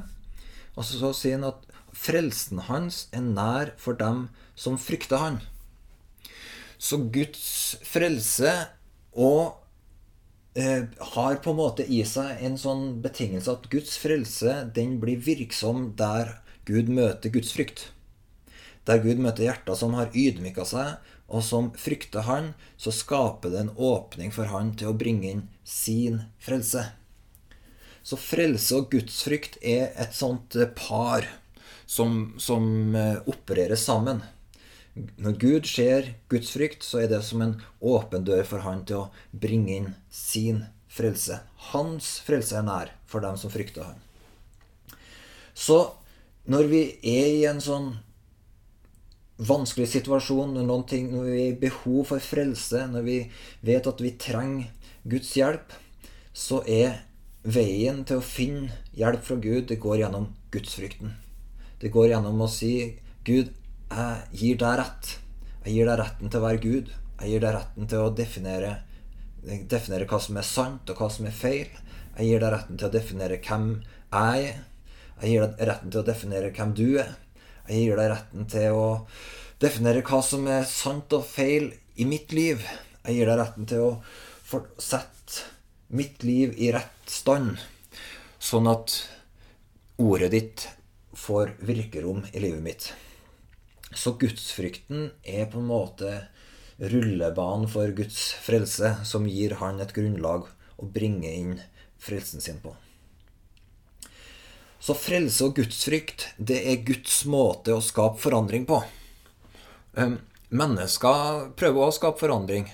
Og 0.74 0.88
så 0.88 1.12
sier 1.13 1.38
han 1.38 1.51
at 1.51 1.68
frelsen 2.00 2.63
hans 2.70 3.08
er 3.15 3.25
nær 3.25 3.74
for 3.77 3.98
dem 4.00 4.27
som 4.56 4.77
frykter 4.79 5.22
Han. 5.24 5.39
Så 6.79 7.01
Guds 7.12 7.75
frelse 7.84 8.53
og 9.12 9.60
eh, 10.56 10.88
har 11.13 11.39
på 11.44 11.51
en 11.51 11.60
måte 11.60 11.84
i 11.84 12.00
seg 12.08 12.39
en 12.46 12.56
sånn 12.60 13.01
betingelse 13.03 13.51
at 13.51 13.68
Guds 13.74 13.98
frelse 14.00 14.62
den 14.75 14.98
blir 15.01 15.20
virksom 15.25 15.89
der 16.00 16.38
Gud 16.70 16.91
møter 16.94 17.34
Guds 17.34 17.51
frykt. 17.56 17.89
Der 18.88 19.01
Gud 19.03 19.20
møter 19.22 19.50
hjerter 19.50 19.75
som 19.77 19.98
har 19.98 20.13
ydmyka 20.15 20.63
seg, 20.65 20.96
og 21.29 21.44
som 21.46 21.68
frykter 21.77 22.25
Han, 22.25 22.53
så 22.77 22.94
skaper 22.96 23.51
det 23.53 23.60
en 23.65 23.75
åpning 23.75 24.32
for 24.34 24.50
Han 24.50 24.72
til 24.79 24.89
å 24.89 24.98
bringe 24.98 25.29
inn 25.29 25.44
sin 25.68 26.24
frelse. 26.41 26.88
Så 28.01 28.18
frelse 28.18 28.79
og 28.79 28.88
gudsfrykt 28.94 29.60
er 29.62 29.91
et 30.00 30.15
sånt 30.18 30.56
eh, 30.56 30.72
par 30.74 31.27
som, 31.89 32.34
som 32.38 32.96
eh, 32.96 33.17
opererer 33.25 33.75
sammen. 33.75 34.22
Når 35.17 35.38
Gud 35.41 35.69
ser 35.69 36.13
Guds 36.29 36.51
frykt, 36.53 36.84
så 36.86 37.01
er 37.03 37.08
det 37.10 37.22
som 37.25 37.41
en 37.41 37.55
åpen 37.81 38.25
dør 38.27 38.43
for 38.46 38.62
Han 38.65 38.84
til 38.86 39.05
å 39.05 39.08
bringe 39.31 39.74
inn 39.74 39.88
sin 40.13 40.65
frelse. 40.91 41.39
Hans 41.72 42.17
frelse 42.25 42.60
er 42.60 42.67
nær 42.67 42.91
for 43.10 43.25
dem 43.25 43.39
som 43.41 43.53
frykter 43.53 43.88
Han. 43.88 44.03
Så 45.58 45.79
når 46.50 46.69
vi 46.69 46.81
er 47.01 47.29
i 47.39 47.48
en 47.50 47.62
sånn 47.63 47.89
vanskelig 49.39 49.88
situasjon, 49.89 50.60
når, 50.60 50.84
ting, 50.91 51.08
når 51.13 51.25
vi 51.29 51.39
har 51.41 51.58
behov 51.62 52.12
for 52.12 52.22
frelse, 52.24 52.84
når 52.91 53.08
vi 53.08 53.17
vet 53.65 53.89
at 53.89 54.03
vi 54.03 54.12
trenger 54.19 54.91
Guds 55.10 55.31
hjelp, 55.39 55.74
så 56.34 56.62
er 56.69 57.01
veien 57.41 58.03
til 58.05 58.19
å 58.19 58.25
finne 58.25 58.77
hjelp 58.93 59.25
fra 59.25 59.39
Gud, 59.41 59.65
det 59.72 59.79
går 59.81 60.03
gjennom 60.03 60.29
gudsfrykten. 60.53 61.17
Det 61.79 61.91
går 61.93 62.09
gjennom 62.12 62.41
å 62.43 62.50
si 62.51 62.74
Gud, 63.24 63.51
jeg 63.89 64.39
gir 64.41 64.57
deg 64.59 64.79
rett. 64.81 65.12
Jeg 65.63 65.75
gir 65.77 65.88
deg 65.88 66.00
retten 66.01 66.31
til 66.31 66.39
å 66.39 66.45
være 66.45 66.63
Gud. 66.63 66.89
Jeg 67.19 67.31
gir 67.31 67.43
deg 67.43 67.55
retten 67.55 67.88
til 67.91 68.03
å 68.03 68.12
definere, 68.15 68.71
definere 69.43 70.07
hva 70.09 70.19
som 70.24 70.39
er 70.39 70.48
sant, 70.48 70.91
og 70.91 71.00
hva 71.00 71.07
som 71.13 71.27
er 71.29 71.36
feil. 71.36 71.69
Jeg 72.17 72.27
gir 72.27 72.43
deg 72.43 72.53
retten 72.53 72.79
til 72.79 72.89
å 72.89 72.93
definere 72.93 73.39
hvem 73.43 73.69
jeg 73.79 74.50
er. 74.50 74.63
Jeg 75.19 75.33
gir 75.33 75.45
deg 75.45 75.69
retten 75.69 75.93
til 75.93 76.01
å 76.01 76.07
definere 76.07 76.51
hvem 76.55 76.74
du 76.75 76.88
er. 77.03 77.13
Jeg 77.69 77.86
gir 77.86 78.01
deg 78.01 78.12
retten 78.12 78.50
til 78.51 78.79
å 78.79 78.88
definere 79.62 80.03
hva 80.07 80.19
som 80.25 80.48
er 80.51 80.67
sant 80.67 81.15
og 81.15 81.27
feil 81.27 81.71
i 82.00 82.07
mitt 82.07 82.36
liv. 82.36 82.63
Jeg 83.05 83.19
gir 83.19 83.31
deg 83.31 83.39
retten 83.39 83.69
til 83.69 83.86
å 83.86 84.63
sette 84.81 85.48
mitt 85.95 86.24
liv 86.27 86.53
i 86.57 86.71
rett 86.74 87.09
stand, 87.09 87.57
sånn 88.39 88.67
at 88.69 88.95
ordet 90.01 90.31
ditt 90.33 90.65
får 91.20 91.56
virkerom 91.68 92.24
i 92.32 92.42
livet 92.42 92.64
mitt. 92.64 92.90
Så 93.94 94.14
gudsfrykten 94.22 95.10
er 95.24 95.50
på 95.52 95.60
en 95.60 95.70
måte 95.70 96.14
rullebanen 96.80 97.68
for 97.72 97.92
Guds 97.96 98.32
frelse, 98.46 98.96
som 99.04 99.28
gir 99.28 99.58
han 99.60 99.82
et 99.84 99.94
grunnlag 99.96 100.48
å 100.80 100.88
bringe 100.88 101.32
inn 101.32 101.58
frelsen 102.00 102.44
sin 102.44 102.62
på. 102.64 102.76
Så 104.80 104.96
frelse 104.96 105.50
og 105.50 105.58
gudsfrykt, 105.60 106.30
det 106.38 106.62
er 106.72 106.86
Guds 106.88 107.26
måte 107.28 107.76
å 107.76 107.84
skape 107.84 108.22
forandring 108.22 108.64
på. 108.70 108.80
Mennesker 110.50 111.50
prøver 111.60 111.84
å 111.84 111.94
skape 111.94 112.22
forandring 112.22 112.70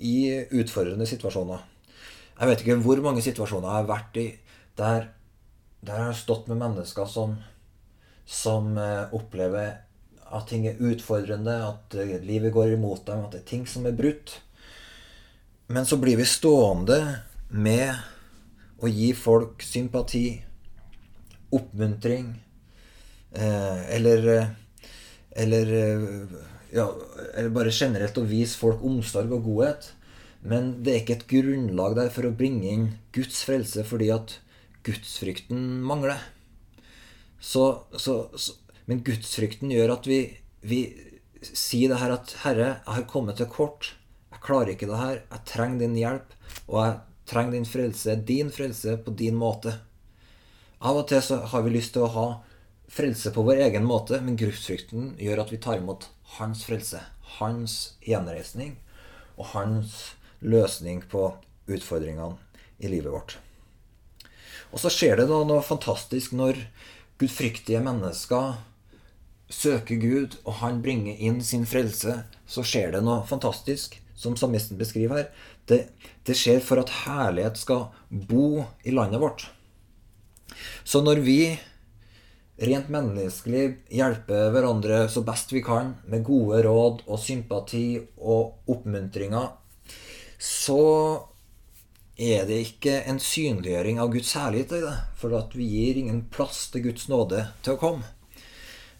i 0.00 0.16
utfordrende 0.56 1.06
situasjoner. 1.10 1.60
Jeg 2.38 2.48
vet 2.48 2.64
ikke 2.64 2.78
hvor 2.82 3.02
mange 3.04 3.22
situasjoner 3.22 3.68
jeg 3.68 3.76
har 3.82 3.90
vært 3.90 4.16
i 4.22 4.26
der, 4.78 5.10
der 5.82 5.98
har 5.98 6.12
jeg 6.12 6.20
stått 6.22 6.46
med 6.50 6.60
mennesker 6.60 7.08
som, 7.10 7.34
som 8.26 8.76
eh, 8.78 9.10
opplever 9.14 9.80
at 10.32 10.46
ting 10.48 10.64
er 10.68 10.80
utfordrende, 10.80 11.56
at 11.66 11.96
eh, 11.98 12.20
livet 12.22 12.54
går 12.54 12.76
imot 12.76 13.04
dem, 13.08 13.24
at 13.26 13.34
det 13.34 13.42
er 13.42 13.50
ting 13.50 13.66
som 13.68 13.86
er 13.88 13.96
brutt. 13.98 14.36
Men 15.72 15.88
så 15.88 15.98
blir 15.98 16.20
vi 16.20 16.28
stående 16.28 17.00
med 17.50 17.98
å 18.82 18.90
gi 18.90 19.10
folk 19.18 19.62
sympati, 19.66 20.26
oppmuntring, 21.52 22.32
eh, 23.34 23.86
eller 23.98 24.56
Eller 25.32 25.70
ja, 26.76 26.84
eller 27.34 27.48
bare 27.48 27.70
generelt 27.72 28.18
å 28.20 28.24
vise 28.28 28.58
folk 28.60 28.82
omsorg 28.84 29.30
og 29.32 29.46
godhet. 29.46 29.86
Men 30.44 30.82
det 30.84 30.92
er 30.92 30.98
ikke 31.00 31.14
et 31.14 31.30
grunnlag 31.30 31.94
der 31.96 32.10
for 32.12 32.28
å 32.28 32.34
bringe 32.36 32.68
inn 32.68 32.84
Guds 33.16 33.38
frelse 33.46 33.80
fordi 33.88 34.10
at 34.12 34.34
gudsfrykten 34.86 35.82
mangler. 35.86 36.20
Så, 37.42 37.84
så, 37.98 38.30
så, 38.38 38.54
men 38.86 39.02
gudsfrykten 39.06 39.72
gjør 39.74 39.96
at 39.96 40.06
vi, 40.10 40.20
vi 40.62 40.82
sier 41.42 41.92
det 41.92 42.00
her 42.02 42.14
at 42.14 42.34
'Herre, 42.42 42.68
jeg 42.84 42.94
har 42.96 43.08
kommet 43.10 43.36
til 43.36 43.50
kort. 43.50 43.94
Jeg 44.30 44.42
klarer 44.42 44.74
ikke 44.74 44.90
det 44.90 44.98
her. 44.98 45.22
Jeg 45.30 45.46
trenger 45.46 45.78
din 45.78 45.98
hjelp. 45.98 46.36
Og 46.68 46.78
jeg 46.84 46.98
trenger 47.26 47.52
din 47.58 47.66
frelse. 47.66 48.16
Din 48.16 48.50
frelse 48.50 48.96
på 48.96 49.14
din 49.18 49.38
måte.' 49.38 49.78
Av 50.82 50.96
og 50.98 51.06
til 51.08 51.22
så 51.22 51.36
har 51.46 51.62
vi 51.62 51.76
lyst 51.76 51.92
til 51.94 52.02
å 52.02 52.14
ha 52.14 52.26
frelse 52.90 53.30
på 53.30 53.44
vår 53.46 53.60
egen 53.68 53.84
måte, 53.86 54.18
men 54.20 54.34
gudsfrykten 54.36 55.12
gjør 55.14 55.44
at 55.44 55.52
vi 55.54 55.60
tar 55.62 55.78
imot 55.78 56.08
hans 56.38 56.64
frelse. 56.66 56.98
Hans 57.38 57.94
gjenreisning 58.02 58.74
og 59.38 59.46
hans 59.54 60.16
løsning 60.42 61.04
på 61.06 61.28
utfordringene 61.70 62.34
i 62.82 62.90
livet 62.90 63.14
vårt. 63.14 63.38
Og 64.72 64.80
så 64.80 64.92
skjer 64.92 65.20
det 65.20 65.28
noe, 65.28 65.44
noe 65.48 65.64
fantastisk 65.64 66.32
når 66.36 66.58
gudfryktige 67.20 67.82
mennesker 67.84 68.56
søker 69.52 69.98
Gud, 70.00 70.38
og 70.48 70.60
han 70.62 70.80
bringer 70.84 71.18
inn 71.20 71.42
sin 71.44 71.66
frelse. 71.68 72.22
Så 72.48 72.64
skjer 72.66 72.94
det 72.94 73.02
noe 73.04 73.22
fantastisk, 73.28 73.98
som 74.16 74.36
salmisten 74.38 74.80
beskriver 74.80 75.20
her. 75.20 75.28
Det, 75.68 75.80
det 76.26 76.36
skjer 76.38 76.62
for 76.64 76.80
at 76.82 76.92
herlighet 77.04 77.60
skal 77.60 77.90
bo 78.08 78.64
i 78.84 78.94
landet 78.94 79.22
vårt. 79.22 79.46
Så 80.84 81.02
når 81.04 81.22
vi 81.24 81.38
rent 82.62 82.90
menneskelig 82.92 83.64
hjelper 83.92 84.52
hverandre 84.54 85.04
så 85.10 85.22
best 85.26 85.52
vi 85.54 85.62
kan, 85.64 85.96
med 86.08 86.24
gode 86.26 86.62
råd 86.66 87.04
og 87.06 87.20
sympati 87.20 88.00
og 88.20 88.72
oppmuntringer, 88.72 89.52
så 90.42 90.82
er 92.22 92.46
det 92.48 92.58
ikke 92.66 93.00
en 93.10 93.18
synliggjøring 93.22 94.00
av 94.02 94.12
Guds 94.14 94.32
herlighet 94.38 94.74
i 94.78 94.82
det. 94.84 94.96
For 95.18 95.34
at 95.38 95.54
vi 95.58 95.66
gir 95.68 96.00
ingen 96.00 96.24
plass 96.32 96.68
til 96.72 96.86
Guds 96.88 97.08
nåde 97.10 97.46
til 97.64 97.76
å 97.76 97.80
komme. 97.80 98.08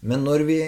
Men 0.03 0.25
når 0.27 0.45
vi 0.47 0.59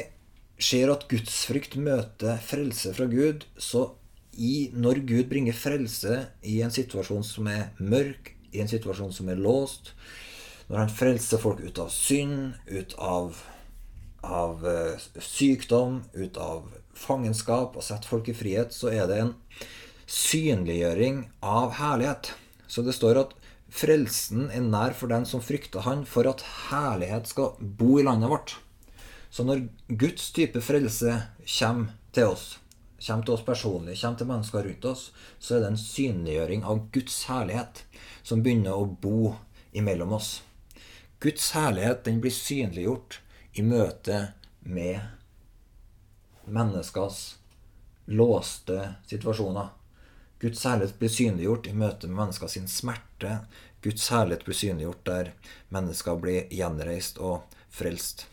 ser 0.61 0.91
at 0.93 1.07
gudsfrykt 1.11 1.75
møter 1.75 2.39
frelse 2.43 2.93
fra 2.95 3.07
Gud, 3.11 3.43
så 3.59 3.89
i, 4.35 4.69
når 4.75 5.01
Gud 5.07 5.27
bringer 5.31 5.55
frelse 5.55 6.21
i 6.47 6.59
en 6.63 6.73
situasjon 6.73 7.23
som 7.27 7.49
er 7.51 7.73
mørk, 7.79 8.33
i 8.55 8.61
en 8.63 8.71
situasjon 8.71 9.11
som 9.15 9.29
er 9.31 9.39
låst, 9.39 9.91
når 10.69 10.85
han 10.85 10.95
frelser 10.95 11.41
folk 11.41 11.59
ut 11.61 11.79
av 11.81 11.91
synd, 11.93 12.55
ut 12.71 12.95
av, 12.97 13.35
av 14.23 14.63
uh, 14.65 15.07
sykdom, 15.21 16.01
ut 16.15 16.39
av 16.41 16.71
fangenskap 16.95 17.75
og 17.75 17.83
setter 17.85 18.09
folk 18.09 18.31
i 18.31 18.37
frihet, 18.37 18.73
så 18.73 18.93
er 18.93 19.11
det 19.11 19.19
en 19.21 19.35
synliggjøring 20.07 21.25
av 21.43 21.75
herlighet. 21.79 22.31
Så 22.67 22.83
det 22.85 22.95
står 22.97 23.19
at 23.21 23.33
frelsen 23.69 24.49
er 24.53 24.63
nær 24.65 24.95
for 24.97 25.11
den 25.11 25.25
som 25.29 25.43
frykter 25.43 25.85
Han, 25.85 26.05
for 26.05 26.27
at 26.29 26.43
herlighet 26.69 27.29
skal 27.31 27.55
bo 27.59 27.99
i 27.99 28.05
landet 28.05 28.31
vårt. 28.31 28.57
Så 29.29 29.43
når 29.43 29.65
Guds 29.87 30.29
type 30.31 30.61
frelse 30.63 31.17
kommer 31.57 31.95
til 32.15 32.31
oss, 32.31 32.45
kommer 32.99 33.25
til 33.25 33.35
oss 33.35 33.45
personlig, 33.45 33.97
kommer 33.99 34.19
til 34.21 34.29
mennesker 34.29 34.63
rundt 34.63 34.85
oss, 34.87 35.09
så 35.39 35.57
er 35.57 35.65
det 35.65 35.71
en 35.73 35.81
synliggjøring 35.81 36.63
av 36.63 36.85
Guds 36.95 37.17
herlighet 37.29 37.83
som 38.23 38.43
begynner 38.45 38.77
å 38.77 38.87
bo 38.87 39.33
imellom 39.75 40.15
oss. 40.15 40.39
Guds 41.19 41.51
herlighet 41.55 42.05
den 42.07 42.21
blir 42.23 42.33
synliggjort 42.33 43.19
i 43.59 43.63
møte 43.65 44.21
med 44.63 45.01
menneskers 46.45 47.35
låste 48.05 48.95
situasjoner. 49.09 49.71
Guds 50.39 50.63
herlighet 50.67 50.99
blir 50.99 51.11
synliggjort 51.11 51.67
i 51.69 51.73
møte 51.73 52.09
med 52.09 52.19
mennesker 52.19 52.51
sin 52.51 52.67
smerte. 52.67 53.39
Guds 53.85 54.09
herlighet 54.11 54.45
blir 54.45 54.57
synliggjort 54.59 55.03
der 55.07 55.33
mennesker 55.73 56.17
blir 56.21 56.49
gjenreist 56.51 57.21
og 57.23 57.45
frelst. 57.71 58.27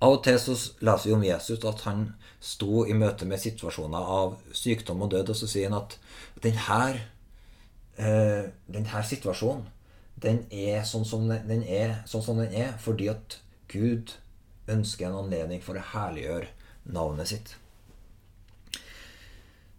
Av 0.00 0.14
og 0.16 0.22
til 0.24 0.38
så 0.40 0.54
leser 0.80 1.10
vi 1.10 1.16
om 1.16 1.24
Jesus 1.26 1.64
at 1.68 1.82
han 1.84 2.06
sto 2.40 2.86
i 2.88 2.96
møte 2.96 3.28
med 3.28 3.42
situasjoner 3.42 4.12
av 4.14 4.38
sykdom 4.56 5.04
og 5.04 5.10
død, 5.12 5.34
og 5.34 5.36
så 5.36 5.48
sier 5.50 5.68
han 5.68 5.82
at 5.82 5.98
denne, 6.40 7.02
eh, 8.00 8.48
denne 8.64 9.02
situasjonen 9.04 9.68
den 10.20 10.44
er, 10.50 10.82
sånn 10.84 11.28
den 11.28 11.62
er 11.64 12.00
sånn 12.08 12.24
som 12.24 12.40
den 12.40 12.52
er 12.52 12.74
fordi 12.80 13.08
at 13.12 13.38
Gud 13.68 14.16
ønsker 14.68 15.08
en 15.08 15.20
anledning 15.24 15.62
for 15.64 15.76
å 15.76 15.84
herliggjøre 15.92 16.48
navnet 16.92 17.32
sitt. 17.32 17.54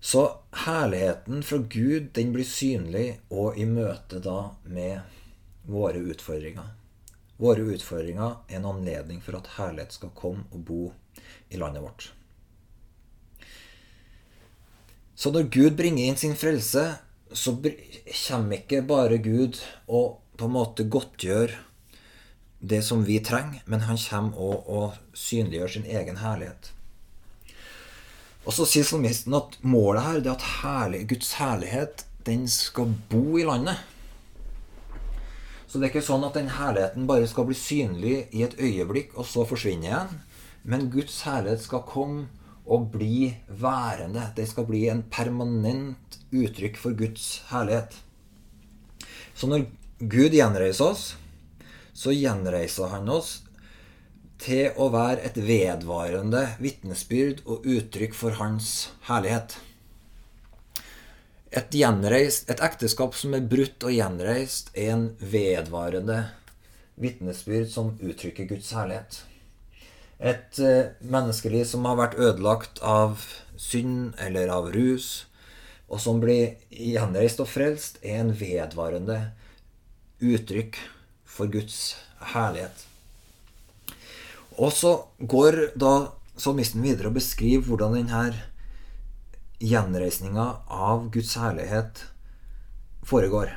Så 0.01 0.39
herligheten 0.65 1.43
fra 1.45 1.57
Gud 1.57 2.09
den 2.13 2.31
blir 2.33 2.47
synlig 2.47 3.19
og 3.29 3.57
i 3.61 3.67
møte 3.69 4.17
da 4.23 4.55
med 4.65 5.01
våre 5.69 6.01
utfordringer. 6.01 6.71
Våre 7.41 7.67
utfordringer 7.75 8.39
er 8.49 8.57
en 8.57 8.65
anledning 8.71 9.21
for 9.21 9.37
at 9.37 9.53
herlighet 9.59 9.93
skal 9.93 10.13
komme 10.17 10.47
og 10.49 10.65
bo 10.65 10.81
i 11.53 11.61
landet 11.61 11.85
vårt. 11.85 12.09
Så 15.13 15.29
når 15.29 15.51
Gud 15.53 15.77
bringer 15.77 16.09
inn 16.09 16.17
sin 16.17 16.33
frelse, 16.33 16.87
så 17.29 17.53
kommer 17.61 18.57
ikke 18.57 18.81
bare 18.81 19.21
Gud 19.21 19.61
og 19.85 20.17
på 20.33 20.49
en 20.49 20.55
måte 20.57 20.89
godtgjør 20.89 21.53
det 22.61 22.81
som 22.85 23.05
vi 23.05 23.19
trenger, 23.21 23.61
men 23.65 23.85
han 23.85 24.01
kommer 24.01 24.37
òg 24.37 24.69
og 24.69 25.17
synliggjør 25.17 25.75
sin 25.77 25.85
egen 25.85 26.17
herlighet. 26.21 26.73
Og 28.41 28.55
så 28.55 28.65
sier 28.65 28.85
salmisten 28.87 29.35
at 29.37 29.57
målet 29.61 30.05
her 30.05 30.19
er 30.21 30.31
at 30.33 30.47
herlig, 30.61 31.05
Guds 31.11 31.35
herlighet 31.37 32.05
den 32.25 32.47
skal 32.49 32.93
bo 33.09 33.37
i 33.37 33.45
landet. 33.45 33.77
Så 35.69 35.79
det 35.79 35.87
er 35.87 35.93
ikke 35.93 36.03
sånn 36.03 36.25
at 36.27 36.35
den 36.35 36.49
herligheten 36.51 37.05
bare 37.07 37.29
skal 37.29 37.47
bli 37.47 37.55
synlig 37.55 38.15
i 38.35 38.43
et 38.43 38.57
øyeblikk, 38.59 39.13
og 39.15 39.27
så 39.29 39.45
forsvinne 39.47 39.87
igjen. 39.87 40.17
Men 40.67 40.89
Guds 40.93 41.21
herlighet 41.25 41.63
skal 41.63 41.85
komme 41.87 42.27
og 42.65 42.89
bli 42.93 43.31
værende. 43.47 44.27
Det 44.35 44.47
skal 44.49 44.67
bli 44.67 44.83
en 44.91 45.05
permanent 45.09 46.19
uttrykk 46.33 46.77
for 46.81 46.97
Guds 46.97 47.43
herlighet. 47.49 47.95
Så 49.37 49.47
når 49.49 49.69
Gud 50.01 50.35
gjenreiser 50.35 50.91
oss, 50.91 51.05
så 51.93 52.13
gjenreiser 52.13 52.91
han 52.91 53.09
oss 53.11 53.39
til 54.41 54.73
å 54.81 54.89
være 54.93 55.21
et 55.27 55.37
vedvarende 55.37 56.45
vitnesbyrd 56.61 57.43
og 57.45 57.67
uttrykk 57.69 58.15
for 58.17 58.39
hans 58.39 58.89
herlighet. 59.09 59.57
Et, 61.51 61.67
gjenreist, 61.75 62.47
et 62.49 62.61
ekteskap 62.63 63.15
som 63.17 63.35
er 63.35 63.43
brutt 63.43 63.83
og 63.83 63.93
gjenreist, 63.93 64.71
er 64.73 64.93
en 64.95 65.07
vedvarende 65.19 66.23
vitnesbyrd 67.01 67.67
som 67.73 67.91
uttrykker 67.99 68.47
Guds 68.49 68.71
herlighet. 68.77 69.19
Et 70.21 70.61
uh, 70.61 70.93
menneskeliv 71.01 71.65
som 71.67 71.85
har 71.89 71.97
vært 71.99 72.19
ødelagt 72.21 72.79
av 72.85 73.25
synd 73.59 74.15
eller 74.21 74.53
av 74.53 74.69
rus, 74.73 75.25
og 75.91 75.99
som 75.99 76.21
blir 76.23 76.55
gjenreist 76.71 77.41
og 77.43 77.49
frelst, 77.51 77.99
er 77.99 78.21
en 78.23 78.31
vedvarende 78.37 79.19
uttrykk 80.23 80.79
for 81.27 81.51
Guds 81.51 81.97
herlighet. 82.31 82.90
Og 84.59 84.73
så 84.75 84.95
går 85.19 85.77
da 85.79 86.11
salmisten 86.39 86.83
videre 86.83 87.11
og 87.11 87.17
beskriver 87.19 87.67
hvordan 87.67 87.95
denne 87.99 88.23
gjenreisninga 89.61 90.47
av 90.67 91.09
Guds 91.13 91.35
herlighet 91.37 92.05
foregår. 93.07 93.53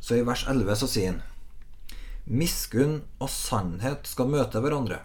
Så 0.00 0.18
i 0.18 0.26
vers 0.26 0.44
11 0.48 0.80
så 0.82 0.88
sier 0.90 1.14
han 1.14 1.22
Miskunn 2.26 3.04
og 3.22 3.30
sannhet 3.30 4.08
skal 4.10 4.30
møte 4.32 4.60
hverandre. 4.62 4.98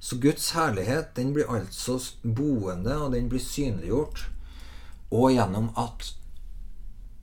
Så 0.00 0.16
Guds 0.18 0.48
herlighet 0.56 1.12
den 1.14 1.34
blir 1.36 1.50
altså 1.52 1.98
boende, 2.24 2.96
og 2.96 3.12
den 3.14 3.28
blir 3.30 3.42
synliggjort 3.44 4.24
og 5.10 5.28
gjennom 5.34 5.68
at 5.78 6.12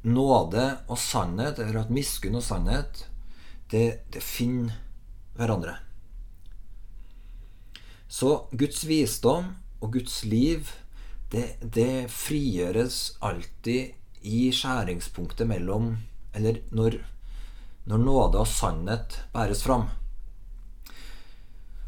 nåde 0.08 0.68
og 0.88 1.00
sannhet, 1.02 1.60
eller 1.60 1.82
at 1.82 1.92
miskunn 1.92 2.38
og 2.40 2.46
sannhet, 2.46 3.06
det, 3.72 4.04
det 4.14 4.24
finner 4.24 4.78
hverandre. 5.36 5.80
Så 8.08 8.48
Guds 8.52 8.84
visdom 8.88 9.52
og 9.84 9.94
Guds 9.94 10.24
liv, 10.26 10.72
det, 11.32 11.58
det 11.62 12.08
frigjøres 12.12 13.18
alltid 13.20 13.94
i 14.28 14.48
skjæringspunktet 14.56 15.48
mellom 15.48 15.98
Eller 16.34 16.62
når, 16.72 16.98
når 17.86 17.98
nåde 17.98 18.40
og 18.40 18.48
sannhet 18.48 19.20
bæres 19.34 19.64
fram. 19.64 19.90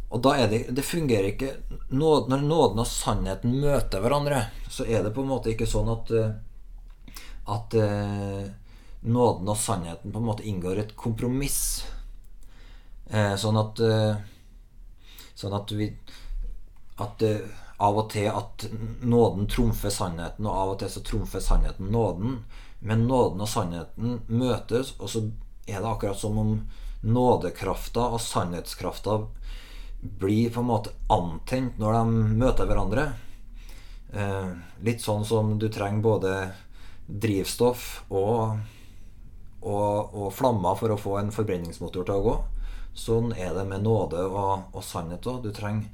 Og 0.10 0.22
da 0.26 0.36
er 0.42 0.52
det 0.52 0.76
Det 0.76 0.84
fungerer 0.86 1.32
ikke 1.32 1.54
Når 1.90 2.28
nåden 2.42 2.84
og 2.84 2.88
sannheten 2.88 3.56
møter 3.62 4.04
hverandre, 4.04 4.44
så 4.70 4.84
er 4.86 5.04
det 5.04 5.14
på 5.16 5.24
en 5.24 5.32
måte 5.32 5.54
ikke 5.54 5.70
sånn 5.70 5.92
at 5.96 6.14
at 7.50 7.74
eh, 7.74 8.50
nåden 9.10 9.50
og 9.50 9.58
sannheten 9.58 10.14
på 10.14 10.22
en 10.22 10.28
måte 10.28 10.46
inngår 10.48 10.84
et 10.84 10.96
kompromiss. 11.00 11.86
Eh, 13.10 13.36
sånn 13.40 13.58
at 13.60 13.82
eh, 13.82 14.20
Sånn 15.40 15.56
at 15.56 15.72
vi 15.72 15.94
At 17.00 17.20
det, 17.22 17.36
av 17.80 17.96
og 17.96 18.10
til 18.12 18.28
at 18.28 18.66
nåden 19.08 19.46
trumfer 19.48 19.94
sannheten, 19.94 20.44
og 20.44 20.52
av 20.52 20.72
og 20.74 20.80
til 20.82 20.90
så 20.92 21.04
trumfer 21.08 21.40
sannheten 21.40 21.94
nåden. 21.94 22.42
Men 22.84 23.06
nåden 23.08 23.40
og 23.40 23.48
sannheten 23.48 24.18
møtes, 24.28 24.92
og 25.00 25.08
så 25.08 25.22
er 25.64 25.80
det 25.80 25.88
akkurat 25.88 26.20
som 26.20 26.38
om 26.42 26.52
nådekrafta 27.08 28.10
og 28.12 28.20
sannhetskrafta 28.20 29.22
blir 30.02 30.52
på 30.52 30.60
en 30.60 30.68
måte 30.68 30.92
antent 31.12 31.80
når 31.80 31.98
de 31.98 32.36
møter 32.44 32.68
hverandre. 32.68 33.08
Eh, 34.12 34.52
litt 34.84 35.04
sånn 35.04 35.24
som 35.28 35.56
du 35.60 35.70
trenger 35.72 36.04
både 36.04 36.36
drivstoff 37.08 38.04
og, 38.10 38.60
og, 39.62 40.16
og 40.16 40.32
flammer 40.36 40.76
for 40.80 40.94
å 40.94 41.00
få 41.00 41.20
en 41.22 41.32
forbrenningsmotor 41.36 42.08
til 42.08 42.20
å 42.20 42.26
gå. 42.28 42.38
Sånn 42.98 43.34
er 43.36 43.54
det 43.56 43.66
med 43.70 43.86
nåde 43.86 44.26
og, 44.28 44.70
og 44.74 44.84
sannhet 44.84 45.28
òg. 45.30 45.44
Du 45.46 45.54
trenger 45.56 45.88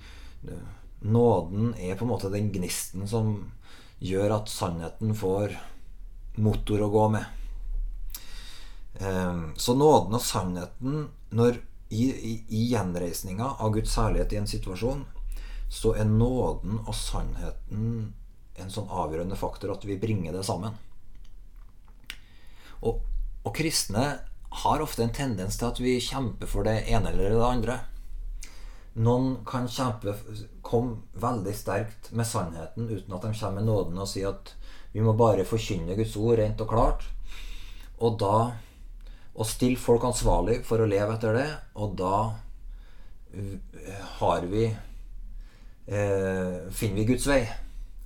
Nåden 1.05 1.73
er 1.77 1.97
på 1.97 2.05
en 2.05 2.09
måte 2.09 2.31
den 2.33 2.47
gnisten 2.53 3.05
som 3.09 3.35
gjør 4.01 4.39
at 4.39 4.49
sannheten 4.49 5.13
får 5.17 5.53
motor 6.41 6.81
å 6.81 6.89
gå 6.89 7.03
med. 7.13 7.25
Ehm, 8.99 9.51
så 9.57 9.75
nåden 9.77 10.17
og 10.17 10.23
sannheten 10.23 11.07
når, 11.35 11.59
i, 11.89 12.07
i, 12.09 12.33
i 12.49 12.63
gjenreisninga 12.71 13.51
av 13.59 13.75
Guds 13.75 13.95
herlighet 13.99 14.33
i 14.33 14.39
en 14.41 14.49
situasjon, 14.49 15.05
så 15.69 15.93
er 15.99 16.09
nåden 16.09 16.79
og 16.85 16.95
sannheten 16.97 18.13
en 18.55 18.71
sånn 18.71 18.89
avgjørende 18.89 19.37
faktor 19.37 19.73
at 19.75 19.85
vi 19.85 19.99
bringer 19.99 20.35
det 20.35 20.45
sammen. 20.47 20.77
Og, 22.85 23.01
og 23.43 23.53
kristne 23.55 24.07
har 24.63 24.83
ofte 24.83 25.03
en 25.03 25.13
tendens 25.15 25.57
til 25.59 25.67
at 25.67 25.81
vi 25.83 25.97
kjemper 26.03 26.49
for 26.49 26.67
det 26.67 26.85
ene 26.87 27.11
eller 27.11 27.35
det 27.35 27.47
andre. 27.47 27.79
Noen 28.95 29.41
kan 29.47 29.67
kjempe 29.67 30.13
komme 30.63 31.01
veldig 31.19 31.55
sterkt 31.55 32.13
med 32.15 32.27
sannheten 32.29 32.87
uten 32.87 33.17
at 33.17 33.25
de 33.25 33.33
kommer 33.33 33.59
med 33.59 33.67
nåden 33.67 33.99
og 33.99 34.07
sier 34.07 34.31
at 34.31 34.53
vi 34.95 35.03
må 35.03 35.11
bare 35.19 35.43
forkynne 35.47 35.97
Guds 35.97 36.15
ord 36.15 36.39
rent 36.39 36.61
og 36.63 36.71
klart. 36.71 37.03
Og 37.99 38.15
da 38.21 38.37
å 39.35 39.43
stille 39.47 39.79
folk 39.79 40.05
ansvarlig 40.07 40.61
for 40.63 40.79
å 40.79 40.87
leve 40.87 41.17
etter 41.17 41.35
det, 41.35 41.49
og 41.75 41.97
da 41.99 42.15
har 44.19 44.47
vi 44.47 44.65
eh, 45.85 46.71
finner 46.71 47.01
vi 47.01 47.07
Guds 47.11 47.27
vei. 47.27 47.41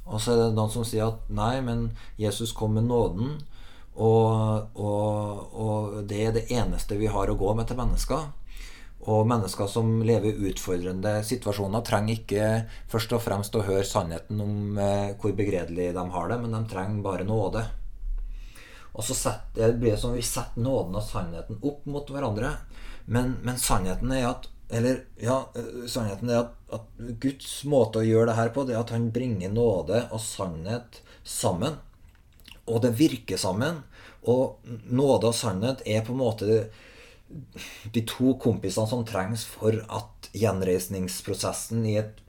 Og 0.09 0.21
så 0.21 0.33
er 0.33 0.41
det 0.41 0.55
noen 0.57 0.73
som 0.73 0.85
sier 0.87 1.11
at 1.11 1.29
nei, 1.29 1.59
men 1.61 1.91
Jesus 2.17 2.53
kom 2.57 2.73
med 2.77 2.89
nåden. 2.89 3.37
Og, 3.95 4.75
og, 4.79 5.55
og, 5.55 5.95
det 6.07 6.19
er 6.25 6.35
det 6.35 6.45
eneste 6.53 6.99
vi 6.99 7.09
har 7.11 7.29
å 7.31 7.37
gå 7.39 7.53
med 7.57 7.67
til 7.67 7.79
mennesker. 7.79 8.29
Og 9.09 9.27
mennesker 9.27 9.67
som 9.71 10.01
lever 10.05 10.33
i 10.33 10.51
utfordrende 10.51 11.19
situasjoner, 11.25 11.83
trenger 11.87 12.19
ikke 12.19 12.47
først 12.91 13.15
og 13.15 13.23
fremst 13.23 13.55
å 13.55 13.63
høre 13.65 13.87
sannheten 13.87 14.41
om 14.43 14.79
eh, 14.79 15.15
hvor 15.19 15.33
begredelig 15.35 15.93
de 15.95 16.05
har 16.15 16.31
det, 16.31 16.39
men 16.43 16.55
de 16.55 16.63
trenger 16.69 17.03
bare 17.05 17.27
nåde. 17.27 17.63
Og 18.93 19.05
så 19.05 19.15
setter, 19.15 19.75
blir 19.79 19.95
det 19.95 20.01
som 20.01 20.15
vi 20.15 20.23
setter 20.25 20.61
nåden 20.61 20.97
og 20.99 21.05
sannheten 21.05 21.59
opp 21.63 21.85
mot 21.87 22.09
hverandre. 22.11 22.55
Men, 23.09 23.37
men 23.45 23.61
sannheten 23.61 24.11
er 24.13 24.27
at 24.33 24.49
eller 24.69 24.99
ja, 25.17 25.49
eh, 25.55 25.85
sannheten 25.89 26.29
er 26.29 26.43
at, 26.43 26.57
at, 26.75 26.89
Guds 27.21 27.63
måte 27.65 28.03
å 28.03 28.05
gjøre 28.05 28.29
det 28.29 28.37
her 28.37 28.51
på, 28.53 28.65
det 28.67 28.75
er 28.75 28.83
at 28.83 28.93
han 28.93 29.09
bringer 29.13 29.49
nåde 29.53 30.03
og 30.13 30.21
sannhet 30.21 30.99
sammen. 31.25 31.79
Og 32.69 32.83
det 32.85 32.95
virker 32.99 33.39
sammen. 33.41 33.81
Og 34.29 34.59
nåde 34.85 35.31
og 35.31 35.35
sannhet 35.35 35.83
er 35.87 36.05
på 36.05 36.13
en 36.13 36.21
måte 36.21 36.61
de 37.93 38.01
to 38.09 38.33
kompisene 38.41 38.89
som 38.89 39.05
trengs 39.05 39.45
for 39.45 39.75
at 39.85 40.29
gjenreisningsprosessen 40.33 41.85
i 41.85 41.99
et 42.01 42.23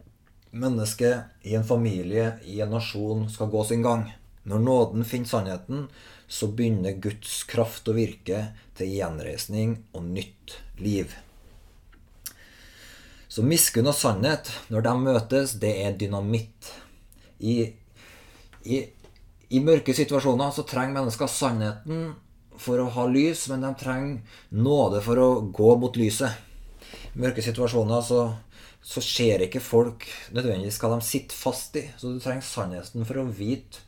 menneske, 0.51 1.13
i 1.43 1.55
en 1.57 1.65
familie, 1.65 2.35
i 2.45 2.61
en 2.61 2.73
nasjon 2.75 3.29
skal 3.33 3.51
gå 3.53 3.65
sin 3.65 3.85
gang. 3.87 4.09
Når 4.43 4.63
nåden 4.65 5.05
finner 5.05 5.29
sannheten, 5.31 5.89
så 6.29 6.49
begynner 6.49 7.01
Guds 7.03 7.43
kraft 7.49 7.89
å 7.89 7.97
virke 7.97 8.51
til 8.79 8.93
gjenreisning 8.95 9.77
og 9.93 10.07
nytt 10.13 10.57
liv. 10.81 11.13
Så 13.31 13.45
miskunn 13.47 13.87
og 13.87 13.95
sannhet, 13.95 14.51
når 14.75 14.87
de 14.87 14.95
møtes, 15.05 15.53
det 15.63 15.71
er 15.85 15.99
dynamitt. 15.99 16.73
I, 17.39 17.73
i 18.67 18.81
i 19.51 19.61
mørke 19.63 19.95
situasjoner 19.97 20.53
så 20.55 20.63
trenger 20.69 21.01
mennesker 21.01 21.31
sannheten 21.31 22.13
for 22.61 22.79
å 22.79 22.91
ha 22.95 23.07
lys, 23.11 23.49
men 23.51 23.65
de 23.65 23.73
trenger 23.81 24.39
nåde 24.55 25.01
for 25.03 25.19
å 25.19 25.29
gå 25.51 25.75
mot 25.81 25.97
lyset. 25.99 26.37
I 27.15 27.23
mørke 27.25 27.43
situasjoner 27.43 28.05
så, 28.07 28.23
så 28.83 29.03
ser 29.03 29.43
ikke 29.47 29.63
folk 29.65 30.07
nødvendigvis 30.37 30.79
hva 30.83 30.93
de 30.95 31.07
sitter 31.07 31.37
fast 31.37 31.79
i. 31.81 31.87
Så 31.99 32.13
du 32.13 32.21
trenger 32.23 32.47
sannheten 32.47 33.07
for 33.09 33.23
å 33.23 33.27
vite 33.27 33.87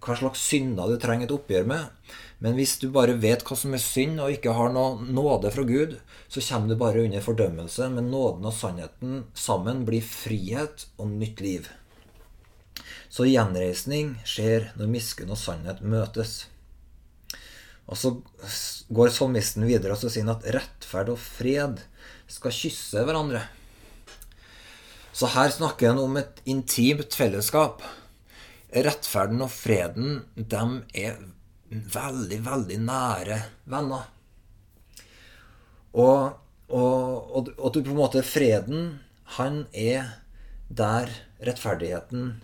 hva 0.00 0.16
slags 0.16 0.40
synder 0.48 0.88
du 0.88 0.96
trenger 1.00 1.28
et 1.28 1.34
oppgjør 1.34 1.66
med. 1.68 2.14
Men 2.40 2.56
hvis 2.56 2.78
du 2.80 2.86
bare 2.92 3.18
vet 3.20 3.44
hva 3.44 3.56
som 3.58 3.74
er 3.76 3.82
synd, 3.84 4.16
og 4.22 4.32
ikke 4.32 4.54
har 4.56 4.72
noe 4.72 5.04
nåde 5.04 5.52
fra 5.52 5.66
Gud, 5.68 5.98
så 6.32 6.40
kommer 6.46 6.72
du 6.72 6.80
bare 6.80 7.04
under 7.04 7.24
fordømmelse. 7.24 7.90
Men 7.92 8.08
nåden 8.14 8.48
og 8.48 8.56
sannheten 8.56 9.26
sammen 9.36 9.84
blir 9.88 10.06
frihet 10.06 10.88
og 10.96 11.12
nytt 11.12 11.44
liv. 11.44 11.68
Så 13.10 13.26
gjenreisning 13.26 14.14
skjer 14.28 14.70
når 14.78 14.90
miskunn 14.92 15.32
og 15.34 15.38
sannhet 15.40 15.82
møtes. 15.82 16.44
Og 17.90 17.98
så 17.98 18.12
går 18.94 19.10
salmisten 19.10 19.66
videre 19.66 19.96
og 19.96 19.98
så 19.98 20.10
sier 20.12 20.28
han 20.28 20.36
at 20.36 20.46
rettferd 20.54 21.10
og 21.10 21.18
fred 21.18 21.82
skal 22.30 22.54
kysse 22.54 23.02
hverandre. 23.02 23.42
Så 25.10 25.26
her 25.34 25.50
snakker 25.50 25.90
han 25.90 25.98
om 25.98 26.14
et 26.20 26.38
intimt 26.48 27.16
fellesskap. 27.18 27.82
Rettferden 28.70 29.42
og 29.42 29.50
freden, 29.50 30.20
de 30.38 30.62
er 30.94 31.18
veldig, 31.70 32.38
veldig 32.46 32.78
nære 32.84 33.40
venner. 33.70 34.06
Og, 35.98 36.38
og, 36.70 37.50
og, 37.58 37.72
du 37.74 37.82
på 37.82 37.90
en 37.90 37.98
måte 37.98 38.22
Freden, 38.22 39.00
han 39.36 39.64
er 39.74 40.12
der 40.70 41.10
rettferdigheten 41.42 42.36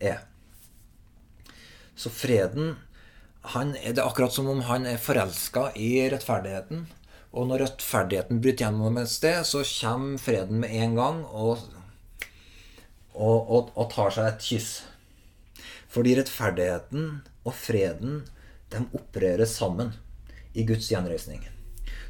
er. 0.00 0.24
Så 1.96 2.12
freden 2.12 2.76
han, 3.46 3.72
Det 3.72 3.98
er 3.98 4.06
akkurat 4.06 4.32
som 4.32 4.48
om 4.50 4.60
han 4.66 4.86
er 4.86 4.98
forelska 4.98 5.70
i 5.78 6.08
rettferdigheten. 6.10 6.86
Og 7.36 7.46
når 7.46 7.62
rettferdigheten 7.62 8.40
bryter 8.42 8.66
gjennom 8.66 8.98
et 8.98 9.10
sted, 9.10 9.44
så 9.46 9.62
kommer 9.62 10.18
freden 10.18 10.60
med 10.64 10.74
en 10.74 10.96
gang 10.98 11.20
og, 11.26 11.62
og, 13.14 13.50
og, 13.50 13.70
og 13.76 13.90
tar 13.92 14.10
seg 14.16 14.30
et 14.32 14.46
kyss. 14.48 14.70
Fordi 15.92 16.16
rettferdigheten 16.18 17.10
og 17.46 17.54
freden 17.54 18.24
de 18.74 18.82
opererer 18.98 19.46
sammen 19.46 19.94
i 20.56 20.64
Guds 20.66 20.90
gjenreisning. 20.90 21.44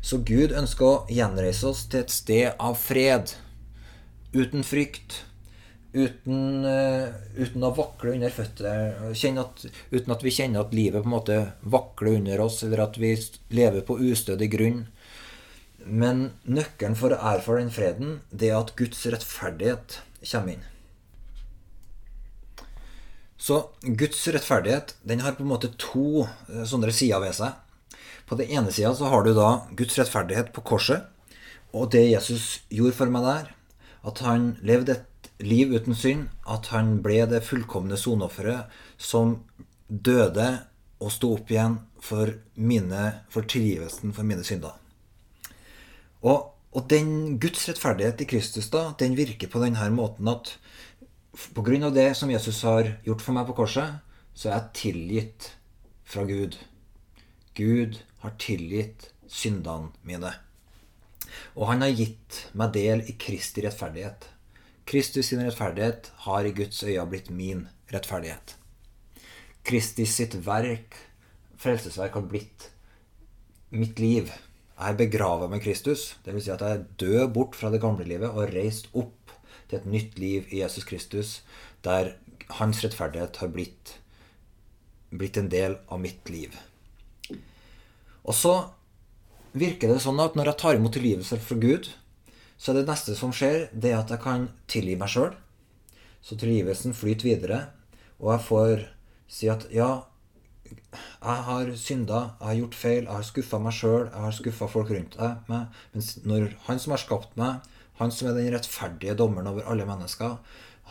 Så 0.01 0.23
Gud 0.25 0.55
ønsker 0.55 0.87
å 0.87 0.99
gjenreise 1.11 1.69
oss 1.69 1.85
til 1.91 2.05
et 2.05 2.15
sted 2.15 2.53
av 2.63 2.79
fred. 2.79 3.35
Uten 4.33 4.65
frykt. 4.67 5.25
Uten, 5.97 6.67
uh, 6.69 7.09
uten 7.39 7.65
å 7.65 7.73
vakle 7.77 8.13
under 8.19 8.33
føttene. 8.35 9.13
Uten 9.15 10.13
at 10.13 10.25
vi 10.27 10.35
kjenner 10.35 10.67
at 10.67 10.75
livet 10.77 11.01
på 11.01 11.09
en 11.09 11.15
måte 11.15 11.39
vakler 11.65 12.19
under 12.19 12.43
oss, 12.45 12.61
eller 12.67 12.85
at 12.85 12.99
vi 13.01 13.15
lever 13.57 13.87
på 13.87 13.97
ustødig 14.05 14.51
grunn. 14.53 14.85
Men 15.87 16.33
nøkkelen 16.45 16.99
for 16.99 17.15
å 17.15 17.21
erfare 17.33 17.63
den 17.63 17.73
freden, 17.73 18.17
det 18.31 18.51
er 18.51 18.59
at 18.59 18.75
Guds 18.79 19.07
rettferdighet 19.07 20.01
kommer 20.27 20.57
inn. 20.57 20.65
Så 23.47 23.61
Guds 23.81 24.25
rettferdighet 24.33 24.97
den 25.07 25.23
har 25.23 25.37
på 25.37 25.45
en 25.45 25.53
måte 25.53 25.71
to 25.79 26.25
eh, 26.25 26.65
sånne 26.67 26.91
sider 26.91 27.23
ved 27.23 27.37
seg. 27.37 27.55
På 28.27 28.39
den 28.39 28.51
ene 28.51 28.73
sida 28.75 28.91
så 28.99 29.11
har 29.13 29.23
du 29.23 29.31
da 29.37 29.51
Guds 29.79 29.99
rettferdighet 30.01 30.51
på 30.57 30.65
korset, 30.67 31.07
og 31.71 31.93
det 31.95 32.09
Jesus 32.09 32.65
gjorde 32.73 32.97
for 32.97 33.13
meg 33.13 33.27
der. 33.29 33.53
At 34.07 34.23
han 34.27 34.57
levde 34.67 34.97
et 34.97 35.07
liv 35.43 35.75
uten 35.75 35.97
synd. 35.97 36.29
At 36.47 36.71
han 36.75 37.01
ble 37.05 37.25
det 37.31 37.45
fullkomne 37.47 37.99
soneofferet 38.01 38.73
som 38.97 39.39
døde 39.89 40.49
og 41.03 41.13
sto 41.13 41.35
opp 41.37 41.51
igjen 41.53 41.79
for, 42.03 42.33
mine, 42.55 43.03
for 43.33 43.47
tilgivelsen 43.49 44.15
for 44.17 44.27
mine 44.27 44.45
synder. 44.47 44.77
Og, 46.25 46.53
og 46.73 46.87
den 46.91 47.37
Guds 47.43 47.67
rettferdighet 47.69 48.23
i 48.25 48.29
Kristus 48.31 48.71
da, 48.73 48.89
den 48.99 49.17
virker 49.19 49.51
på 49.53 49.63
denne 49.63 49.91
måten 49.95 50.31
at 50.33 50.57
Pga. 51.37 51.91
det 51.91 52.15
som 52.17 52.31
Jesus 52.31 52.63
har 52.65 52.95
gjort 53.05 53.21
for 53.21 53.37
meg 53.37 53.45
på 53.45 53.59
korset, 53.59 53.99
så 54.33 54.49
er 54.49 54.55
jeg 54.55 54.73
tilgitt 54.79 55.51
fra 56.09 56.25
Gud. 56.25 56.57
Gud 57.53 57.99
har 58.23 58.33
tilgitt 58.41 59.11
syndene 59.29 59.93
mine. 60.01 60.33
Og 61.57 61.69
han 61.69 61.85
har 61.85 61.93
gitt 61.93 62.47
meg 62.57 62.73
del 62.73 63.05
i 63.05 63.17
Kristi 63.21 63.67
rettferdighet. 63.67 64.31
Kristus 64.87 65.33
sin 65.33 65.43
rettferdighet 65.43 66.13
har 66.29 66.47
i 66.47 66.53
Guds 66.55 66.85
øya 66.87 67.03
blitt 67.11 67.33
min 67.35 67.65
rettferdighet. 67.91 68.55
Kristus 69.67 70.13
sitt 70.15 70.37
verk, 70.47 70.95
frelsesverk, 71.59 72.15
har 72.15 72.29
blitt 72.31 72.69
mitt 73.75 73.99
liv. 73.99 74.31
Jeg 74.77 74.93
er 74.93 75.01
begravet 75.01 75.51
med 75.51 75.65
Kristus. 75.65 76.13
Dvs. 76.23 76.47
Si 76.47 76.55
at 76.55 76.63
jeg 76.63 76.79
er 76.79 76.87
død 77.03 77.35
bort 77.35 77.59
fra 77.59 77.73
det 77.75 77.83
gamle 77.83 78.07
livet 78.07 78.31
og 78.31 78.55
reist 78.55 78.87
opp 78.95 79.35
til 79.67 79.81
et 79.81 79.91
nytt 79.91 80.21
liv 80.23 80.47
i 80.55 80.63
Jesus 80.63 80.87
Kristus, 80.87 81.41
der 81.83 82.15
hans 82.61 82.85
rettferdighet 82.85 83.43
har 83.43 83.51
blitt, 83.51 83.97
blitt 85.11 85.41
en 85.41 85.51
del 85.51 85.81
av 85.91 85.99
mitt 85.99 86.31
liv. 86.31 86.55
Og 88.23 88.35
så 88.39 88.55
virker 89.57 89.91
det 89.91 90.03
sånn 90.05 90.23
at 90.23 90.39
når 90.39 90.53
jeg 90.53 90.63
tar 90.63 90.79
imot 90.79 90.95
tilgivelse 90.95 91.43
fra 91.43 91.59
Gud, 91.59 91.91
så 92.59 92.73
det 92.73 92.87
neste 92.89 93.15
som 93.17 93.35
skjer, 93.37 93.69
det 93.73 93.93
er 93.93 94.01
at 94.01 94.13
jeg 94.13 94.23
kan 94.25 94.49
tilgi 94.71 94.97
meg 94.99 95.13
sjøl. 95.13 95.33
Så 96.25 96.39
tilgivelsen 96.41 96.97
flyter 96.97 97.29
videre, 97.29 97.61
og 98.19 98.33
jeg 98.33 98.45
får 98.49 98.85
si 99.31 99.51
at 99.53 99.67
ja, 99.75 99.91
jeg 100.67 101.43
har 101.47 101.73
synda, 101.79 102.21
jeg 102.41 102.49
har 102.49 102.59
gjort 102.61 102.79
feil, 102.79 103.03
jeg 103.05 103.13
har 103.13 103.27
skuffa 103.29 103.61
meg 103.63 103.77
sjøl, 103.77 104.07
jeg 104.09 104.25
har 104.25 104.35
skuffa 104.35 104.69
folk 104.71 104.91
rundt 104.91 105.19
meg. 105.51 105.75
Men 105.93 106.07
når 106.25 106.57
Han 106.67 106.81
som 106.83 106.97
har 106.97 107.03
skapt 107.03 107.37
meg, 107.39 107.67
han 107.97 108.13
som 108.13 108.29
er 108.29 108.37
den 108.37 108.53
rettferdige 108.53 109.17
dommeren 109.17 109.49
over 109.49 109.69
alle 109.71 109.87
mennesker. 109.89 110.37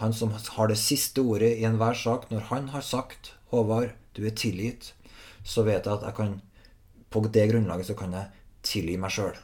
Han 0.02 0.14
som 0.14 0.32
har 0.34 0.68
det 0.68 0.78
siste 0.82 1.22
ordet 1.22 1.52
i 1.60 1.66
enhver 1.68 1.94
sak. 1.94 2.32
Når 2.32 2.48
han 2.50 2.70
har 2.70 2.82
sagt 2.82 3.34
'Håvard, 3.52 3.94
du 4.18 4.26
er 4.26 4.32
tilgitt', 4.32 4.94
så 5.44 5.64
vet 5.64 5.86
jeg 5.86 5.94
at 5.94 6.04
jeg 6.04 6.16
kan 6.16 6.42
på 7.10 7.22
det 7.34 7.52
grunnlaget 7.52 7.86
så 7.86 7.94
kan 7.94 8.12
jeg 8.12 8.26
tilgi 8.64 8.98
meg 8.98 9.12
sjøl. 9.12 9.36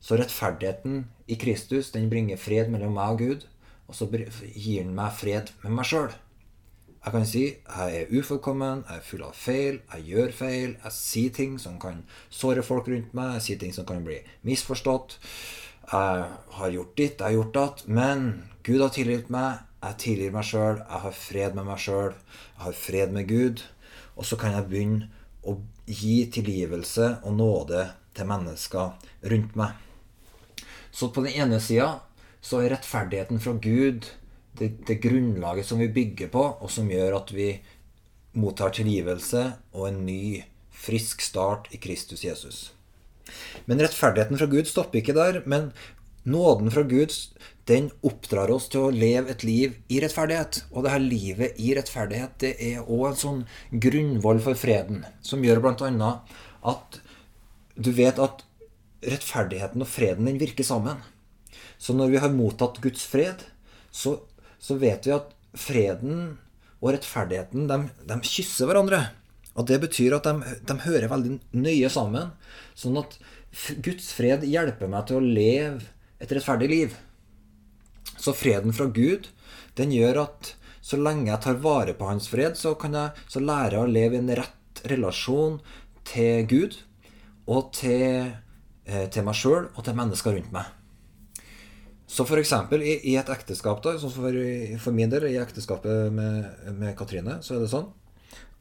Så 0.00 0.18
rettferdigheten 0.18 1.04
i 1.26 1.36
Kristus 1.40 1.92
den 1.94 2.08
bringer 2.10 2.40
fred 2.40 2.70
mellom 2.72 2.94
meg 2.96 3.16
og 3.16 3.22
Gud, 3.22 3.46
og 3.88 3.96
så 3.96 4.08
gir 4.08 4.84
den 4.84 4.94
meg 4.96 5.14
fred 5.16 5.52
med 5.64 5.78
meg 5.78 5.88
sjøl. 5.88 6.10
Jeg 6.98 7.14
kan 7.14 7.26
si 7.28 7.44
jeg 7.46 8.00
er 8.00 8.10
ufullkommen, 8.12 8.82
jeg 8.88 9.00
er 9.00 9.06
full 9.06 9.22
av 9.24 9.36
feil, 9.38 9.78
jeg 9.94 10.06
gjør 10.10 10.34
feil, 10.34 10.74
jeg 10.82 10.94
sier 10.96 11.34
ting 11.34 11.54
som 11.62 11.78
kan 11.80 12.02
såre 12.28 12.64
folk 12.66 12.90
rundt 12.90 13.14
meg, 13.16 13.38
jeg 13.38 13.46
sier 13.46 13.62
ting 13.62 13.72
som 13.76 13.86
kan 13.88 14.02
bli 14.04 14.18
misforstått. 14.48 15.16
Jeg 15.88 16.26
har 16.58 16.74
gjort 16.74 16.96
ditt, 16.98 17.16
jeg 17.16 17.24
har 17.24 17.36
gjort 17.38 17.54
datt, 17.54 17.86
men 17.88 18.26
Gud 18.66 18.82
har 18.84 18.92
tilgitt 18.92 19.30
meg. 19.32 19.64
Jeg 19.78 19.96
tilgir 20.02 20.32
meg 20.34 20.44
sjøl. 20.44 20.82
Jeg 20.82 21.00
har 21.04 21.14
fred 21.14 21.54
med 21.56 21.64
meg 21.70 21.78
sjøl. 21.80 22.12
Jeg 22.12 22.62
har 22.66 22.74
fred 22.76 23.14
med 23.14 23.28
Gud. 23.30 23.62
Og 24.18 24.26
så 24.26 24.36
kan 24.36 24.52
jeg 24.52 24.66
begynne 24.68 25.08
å 25.46 25.54
gi 25.86 26.16
tilgivelse 26.34 27.12
og 27.22 27.38
nåde 27.38 27.86
til 28.18 28.28
mennesker 28.28 28.98
rundt 29.32 29.54
meg. 29.56 29.87
Så 30.98 31.12
på 31.14 31.22
den 31.22 31.36
ene 31.38 31.60
sida 31.62 32.00
så 32.42 32.62
er 32.62 32.72
rettferdigheten 32.72 33.38
fra 33.42 33.52
Gud 33.62 34.08
det, 34.58 34.72
det 34.88 34.98
grunnlaget 35.04 35.68
som 35.68 35.78
vi 35.78 35.86
bygger 35.94 36.30
på, 36.32 36.42
og 36.58 36.70
som 36.74 36.90
gjør 36.90 37.20
at 37.20 37.30
vi 37.34 37.52
mottar 38.38 38.74
tilgivelse 38.74 39.44
og 39.76 39.84
en 39.90 40.00
ny, 40.06 40.42
frisk 40.74 41.22
start 41.22 41.70
i 41.74 41.78
Kristus 41.82 42.24
Jesus. 42.26 42.58
Men 43.66 43.82
rettferdigheten 43.82 44.40
fra 44.40 44.48
Gud 44.50 44.66
stopper 44.70 45.00
ikke 45.00 45.14
der. 45.14 45.40
Men 45.46 45.70
nåden 46.26 46.70
fra 46.74 46.82
Gud 46.88 47.14
den 47.70 47.90
oppdrar 48.06 48.50
oss 48.50 48.66
til 48.72 48.88
å 48.88 48.94
leve 48.94 49.34
et 49.34 49.44
liv 49.46 49.76
i 49.92 50.00
rettferdighet. 50.02 50.64
Og 50.72 50.86
det 50.86 50.94
her 50.94 51.04
livet 51.04 51.62
i 51.62 51.74
rettferdighet 51.78 52.38
det 52.42 52.54
er 52.72 52.82
òg 52.86 53.12
en 53.12 53.22
sånn 53.22 53.40
grunnvoll 53.70 54.42
for 54.42 54.58
freden, 54.58 55.04
som 55.22 55.44
gjør 55.44 55.62
bl.a. 55.62 56.12
at 56.74 57.00
du 57.78 57.92
vet 57.94 58.18
at 58.18 58.47
rettferdigheten 59.04 59.84
og 59.84 59.90
freden 59.90 60.28
den 60.28 60.40
virker 60.40 60.66
sammen. 60.66 61.00
Så 61.78 61.94
når 61.94 62.12
vi 62.12 62.20
har 62.22 62.34
mottatt 62.34 62.80
Guds 62.82 63.04
fred, 63.06 63.44
så, 63.94 64.18
så 64.58 64.78
vet 64.80 65.06
vi 65.06 65.14
at 65.14 65.30
freden 65.58 66.38
og 66.78 66.92
rettferdigheten 66.94 67.68
de, 67.70 67.78
de 68.08 68.18
kysser 68.26 68.68
hverandre. 68.70 69.08
Og 69.58 69.66
Det 69.66 69.80
betyr 69.82 70.14
at 70.18 70.26
de, 70.26 70.56
de, 70.66 70.78
hører 70.84 71.10
veldig 71.10 71.38
nøye 71.58 71.90
sammen. 71.90 72.30
Sånn 72.78 72.98
at 73.00 73.16
Guds 73.82 74.12
fred 74.14 74.44
hjelper 74.46 74.90
meg 74.90 75.08
til 75.08 75.18
å 75.18 75.24
leve 75.24 75.82
et 76.22 76.34
rettferdig 76.34 76.68
liv. 76.70 76.94
Så 78.18 78.34
freden 78.34 78.74
fra 78.74 78.86
Gud 78.90 79.30
den 79.78 79.94
gjør 79.94 80.24
at 80.26 80.54
så 80.82 80.98
lenge 80.98 81.28
jeg 81.30 81.42
tar 81.44 81.58
vare 81.62 81.94
på 81.94 82.06
hans 82.08 82.30
fred, 82.30 82.56
så 82.56 82.72
kan 82.78 82.94
jeg 82.96 83.26
så 83.30 83.42
lære 83.42 83.82
å 83.82 83.90
leve 83.90 84.16
i 84.16 84.22
en 84.22 84.30
rett 84.38 84.82
relasjon 84.88 85.58
til 86.08 86.46
Gud 86.48 86.78
og 87.48 87.72
til, 87.76 88.30
til 89.12 89.26
meg 89.26 89.36
sjøl 89.36 89.66
og 89.74 89.82
til 89.84 89.96
mennesker 89.98 90.36
rundt 90.36 90.52
meg. 90.54 90.68
Så 92.08 92.24
f.eks. 92.24 92.54
I, 92.72 92.94
i 93.12 93.16
et 93.20 93.30
ekteskap, 93.30 93.82
da, 93.84 93.98
sånn 94.00 94.14
for, 94.14 94.36
for, 94.80 94.96
min 94.96 95.12
del, 95.12 95.28
i 95.28 95.36
ekteskapet 95.42 96.08
med, 96.14 96.46
med 96.80 96.96
Katrine, 96.96 97.36
så 97.44 97.58
er 97.58 97.64
det 97.64 97.72
sånn 97.74 97.90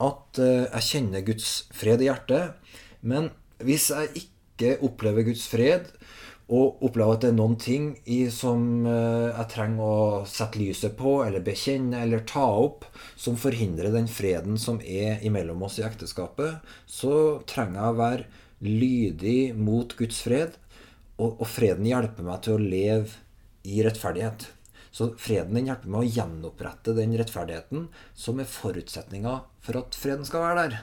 at 0.03 0.39
eh, 0.43 0.67
jeg 0.67 0.87
kjenner 0.91 1.25
Guds 1.25 1.51
fred 1.73 2.03
i 2.03 2.09
hjertet. 2.09 2.75
Men 3.01 3.31
hvis 3.63 3.89
jeg 3.93 4.25
ikke 4.25 4.75
opplever 4.85 5.25
Guds 5.25 5.47
fred, 5.49 5.89
og 6.47 6.83
opplever 6.87 7.17
at 7.17 7.23
det 7.25 7.29
er 7.33 7.35
noen 7.35 7.57
ting 7.59 7.87
i 8.07 8.21
som 8.31 8.85
eh, 8.87 9.31
jeg 9.33 9.49
trenger 9.51 9.83
å 9.83 10.25
sette 10.29 10.59
lyset 10.61 10.95
på, 10.99 11.17
eller 11.25 11.43
bekjenne, 11.43 12.03
eller 12.03 12.23
ta 12.29 12.45
opp, 12.67 12.85
som 13.19 13.39
forhindrer 13.39 13.95
den 13.95 14.07
freden 14.11 14.59
som 14.61 14.79
er 14.83 15.23
imellom 15.27 15.65
oss 15.67 15.79
i 15.81 15.87
ekteskapet, 15.87 16.61
så 16.87 17.15
trenger 17.49 17.81
jeg 17.81 17.95
å 17.95 17.99
være 18.03 18.43
lydig 18.63 19.53
mot 19.57 19.93
Guds 19.97 20.21
fred, 20.25 20.57
og, 21.17 21.39
og 21.41 21.47
freden 21.49 21.87
hjelper 21.87 22.25
meg 22.25 22.43
til 22.45 22.57
å 22.57 22.61
leve 22.61 23.17
i 23.67 23.81
rettferdighet. 23.85 24.47
Så 24.93 25.11
freden 25.21 25.57
den 25.57 25.69
hjelper 25.69 25.91
meg 25.93 26.05
å 26.05 26.11
gjenopprette 26.15 26.95
den 26.97 27.15
rettferdigheten 27.19 27.87
som 28.17 28.39
er 28.41 28.49
forutsetninga 28.49 29.39
for 29.65 29.81
at 29.81 29.97
freden 29.97 30.25
skal 30.25 30.45
være 30.45 30.63
der. 30.63 30.77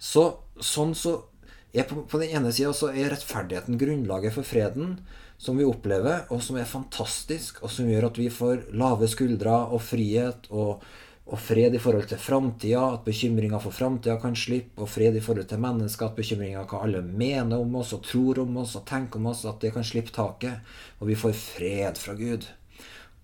Så, 0.00 0.26
sånn 0.60 0.92
så 0.98 1.20
er 1.74 1.86
på, 1.88 2.04
på 2.08 2.20
den 2.20 2.34
ene 2.36 2.52
sida 2.54 2.74
så 2.76 2.90
er 2.92 3.12
rettferdigheten 3.12 3.78
grunnlaget 3.80 4.36
for 4.36 4.46
freden 4.46 4.98
som 5.40 5.58
vi 5.58 5.66
opplever, 5.66 6.26
og 6.32 6.42
som 6.44 6.56
er 6.60 6.68
fantastisk, 6.68 7.58
og 7.64 7.72
som 7.72 7.88
gjør 7.90 8.08
at 8.08 8.20
vi 8.20 8.28
får 8.32 8.68
lave 8.76 9.08
skuldre 9.10 9.56
og 9.74 9.82
frihet 9.82 10.46
og, 10.52 10.84
og 11.24 11.40
fred 11.40 11.72
i 11.72 11.80
forhold 11.80 12.08
til 12.10 12.20
framtida, 12.20 12.82
at 12.94 13.04
bekymringa 13.06 13.56
for 13.62 13.72
framtida 13.72 14.18
kan 14.20 14.34
slippe, 14.36 14.82
og 14.84 14.90
fred 14.92 15.16
i 15.16 15.22
forhold 15.24 15.48
til 15.48 15.62
mennesker, 15.62 16.10
at 16.10 16.18
bekymringa 16.18 16.66
hva 16.68 16.82
alle 16.84 17.00
mener 17.04 17.62
om 17.62 17.78
oss 17.80 17.94
og 17.96 18.02
tror 18.04 18.42
om 18.42 18.58
oss 18.60 18.74
og 18.76 18.84
tenker 18.88 19.20
om 19.22 19.30
oss, 19.32 19.46
at 19.48 19.62
det 19.64 19.72
kan 19.72 19.86
slippe 19.86 20.12
taket, 20.12 20.60
og 21.00 21.08
vi 21.08 21.16
får 21.16 21.32
fred 21.38 22.00
fra 22.00 22.16
Gud. 22.18 22.44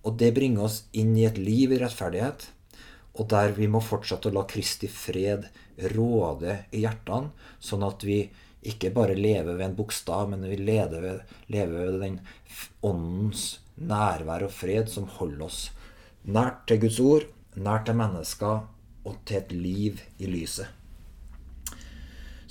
Og 0.01 0.17
det 0.17 0.31
bringer 0.33 0.65
oss 0.65 0.81
inn 0.97 1.13
i 1.13 1.27
et 1.27 1.37
liv 1.37 1.75
i 1.75 1.81
rettferdighet, 1.81 2.47
og 3.21 3.27
der 3.29 3.53
vi 3.53 3.67
må 3.69 3.81
fortsette 3.83 4.31
å 4.31 4.33
la 4.33 4.47
Kristi 4.49 4.89
fred 4.89 5.45
råde 5.93 6.55
i 6.73 6.81
hjertene, 6.81 7.29
sånn 7.61 7.85
at 7.85 8.05
vi 8.07 8.23
ikke 8.71 8.91
bare 8.93 9.17
lever 9.17 9.57
ved 9.57 9.65
en 9.65 9.77
bokstav, 9.77 10.29
men 10.29 10.45
vi 10.49 10.57
lever 10.57 11.05
ved, 11.05 11.21
lever 11.53 11.85
ved 11.85 11.99
den 12.01 12.17
åndens 12.85 13.45
nærvær 13.81 14.47
og 14.47 14.53
fred 14.53 14.89
som 14.89 15.09
holder 15.19 15.45
oss 15.47 15.61
nært 16.29 16.67
til 16.69 16.81
Guds 16.83 16.99
ord, 17.01 17.29
nært 17.55 17.87
til 17.89 17.97
mennesker 17.99 18.61
og 19.07 19.17
til 19.27 19.41
et 19.41 19.51
liv 19.55 19.99
i 20.21 20.29
lyset. 20.29 20.69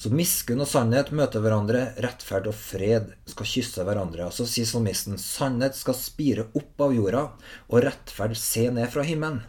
Så 0.00 0.08
miskunn 0.16 0.62
og 0.64 0.68
sannhet 0.68 1.10
møter 1.12 1.42
hverandre, 1.44 1.90
rettferd 2.00 2.48
og 2.48 2.56
fred 2.56 3.10
skal 3.28 3.48
kysse 3.48 3.84
hverandre. 3.84 4.30
Og 4.30 4.32
så 4.32 4.46
sier 4.48 4.68
salmisten 4.68 5.20
sannhet 5.20 5.76
skal 5.76 5.96
spire 5.98 6.46
opp 6.56 6.86
av 6.86 6.94
jorda, 6.96 7.26
og 7.68 7.84
rettferd 7.84 8.32
se 8.40 8.64
ned 8.72 8.88
fra 8.92 9.04
himmelen. 9.04 9.42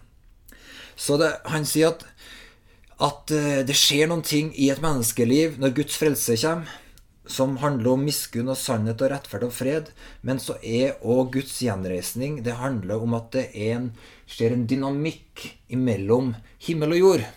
Så 0.99 1.15
det, 1.21 1.31
han 1.47 1.63
sier 1.65 1.93
at 1.93 2.03
at 3.01 3.33
eh, 3.33 3.61
det 3.65 3.73
skjer 3.77 4.09
noen 4.11 4.23
ting 4.25 4.51
i 4.53 4.69
et 4.69 4.81
menneskeliv 4.81 5.57
når 5.61 5.75
Guds 5.79 5.97
frelse 5.97 6.37
kommer, 6.43 6.69
som 7.25 7.57
handler 7.61 7.93
om 7.93 8.05
miskunn 8.05 8.49
og 8.49 8.57
sannhet 8.57 9.01
og 9.03 9.11
rettferd 9.13 9.45
og 9.45 9.53
fred. 9.53 9.91
Men 10.25 10.41
så 10.41 10.57
er 10.61 10.97
òg 11.01 11.35
Guds 11.35 11.59
gjenreisning 11.61 12.41
Det 12.45 12.57
handler 12.57 13.03
om 13.03 13.13
at 13.17 13.31
det 13.35 13.45
en, 13.69 13.91
skjer 14.25 14.55
en 14.55 14.65
dynamikk 14.67 15.45
imellom 15.69 16.33
himmel 16.65 16.97
og 16.97 17.03
jord. 17.03 17.27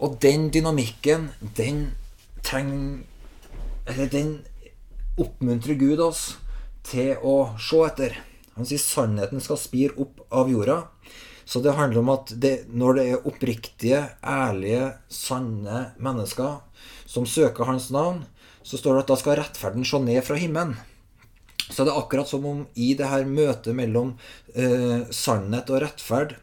Og 0.00 0.16
den 0.22 0.48
dynamikken, 0.54 1.30
den 1.56 1.90
trenger 2.46 3.02
Eller 3.90 4.06
den 4.06 4.38
oppmuntrer 5.18 5.74
Gud 5.74 6.00
oss 6.00 6.36
til 6.86 7.16
å 7.26 7.56
se 7.60 7.80
etter. 7.84 8.14
Han 8.54 8.68
sier 8.68 8.80
sannheten 8.80 9.42
skal 9.42 9.58
spire 9.58 9.96
opp 10.00 10.22
av 10.30 10.50
jorda. 10.52 10.84
Så 11.44 11.58
det 11.64 11.74
handler 11.74 12.04
om 12.04 12.12
at 12.12 12.30
det, 12.38 12.68
når 12.70 12.94
det 12.94 13.04
er 13.10 13.26
oppriktige, 13.26 14.00
ærlige, 14.22 14.92
sanne 15.10 15.90
mennesker 15.98 16.60
som 17.10 17.26
søker 17.26 17.66
hans 17.66 17.88
navn, 17.90 18.22
så 18.62 18.78
står 18.78 18.96
det 18.96 19.04
at 19.04 19.12
da 19.12 19.18
skal 19.20 19.38
rettferden 19.40 19.86
se 19.86 20.00
ned 20.04 20.22
fra 20.26 20.38
himmelen. 20.40 20.76
Så 21.70 21.84
det 21.86 21.92
er 21.92 22.00
akkurat 22.00 22.28
som 22.28 22.46
om 22.46 22.62
i 22.74 22.92
det 22.98 23.08
her 23.10 23.26
møtet 23.28 23.76
mellom 23.78 24.16
eh, 24.54 25.06
sannhet 25.14 25.70
og 25.70 25.84
rettferd, 25.84 26.34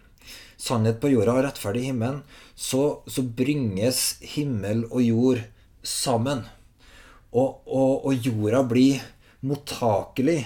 sannhet 0.57 1.01
på 1.01 1.11
jorda 1.11 1.35
og 1.35 1.43
rettferd 1.45 1.79
i 1.79 1.87
himmelen, 1.89 2.21
så, 2.55 3.03
så 3.05 3.21
bringes 3.21 4.17
himmel 4.23 4.85
og 4.87 5.03
jord 5.03 5.43
sammen. 5.83 6.45
Og, 7.35 7.59
og, 7.67 8.07
og 8.07 8.25
jorda 8.25 8.63
blir 8.65 9.03
mottakelig 9.45 10.45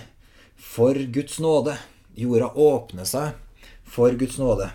for 0.57 0.97
Guds 1.13 1.37
nåde. 1.39 1.77
Jorda 2.17 2.49
åpner 2.57 3.07
seg 3.07 3.37
for 3.87 4.17
Guds 4.17 4.39
nåde. 4.41 4.71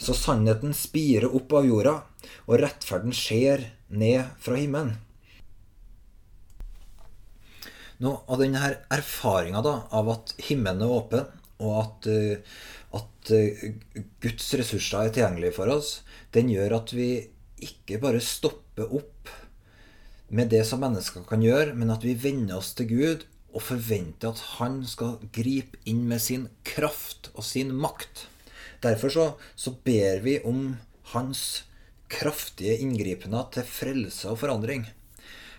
Så 0.00 0.16
sannheten 0.16 0.72
spirer 0.74 1.28
opp 1.28 1.52
av 1.52 1.68
jorda, 1.68 1.94
og 2.48 2.58
rettferden 2.62 3.12
skjer 3.14 3.68
ned 3.92 4.32
fra 4.40 4.56
himmelen. 4.56 4.96
Nå, 8.00 8.14
av 8.32 8.40
denne 8.40 8.72
erfaringa 8.92 9.60
av 9.60 10.08
at 10.14 10.32
himmelen 10.46 10.86
er 10.86 10.94
åpen, 10.94 11.26
og 11.60 11.74
at, 11.82 12.08
uh, 12.08 12.60
at 12.96 13.32
uh, 13.36 13.64
Guds 14.24 14.46
ressurser 14.56 15.04
er 15.04 15.12
tilgjengelige 15.12 15.56
for 15.58 15.72
oss, 15.74 15.98
den 16.32 16.48
gjør 16.52 16.78
at 16.78 16.94
vi 16.96 17.10
ikke 17.60 18.00
bare 18.00 18.22
stopper 18.24 18.88
opp 18.96 19.28
med 20.30 20.48
det 20.52 20.62
som 20.64 20.80
mennesker 20.80 21.26
kan 21.28 21.42
gjøre, 21.44 21.74
men 21.76 21.92
at 21.92 22.06
vi 22.06 22.16
vender 22.16 22.56
oss 22.60 22.72
til 22.78 22.88
Gud 22.88 23.26
og 23.50 23.64
forventer 23.66 24.30
at 24.30 24.42
han 24.56 24.80
skal 24.86 25.18
gripe 25.34 25.80
inn 25.90 26.04
med 26.08 26.22
sin 26.22 26.46
kraft 26.66 27.32
og 27.34 27.44
sin 27.44 27.74
makt. 27.74 28.28
Derfor 28.80 29.12
så, 29.12 29.26
så 29.58 29.74
ber 29.84 30.22
vi 30.24 30.38
om 30.46 30.78
hans 31.12 31.64
kraftige 32.10 32.78
inngripener 32.82 33.50
til 33.54 33.66
frelse 33.66 34.30
og 34.30 34.40
forandring. 34.40 34.86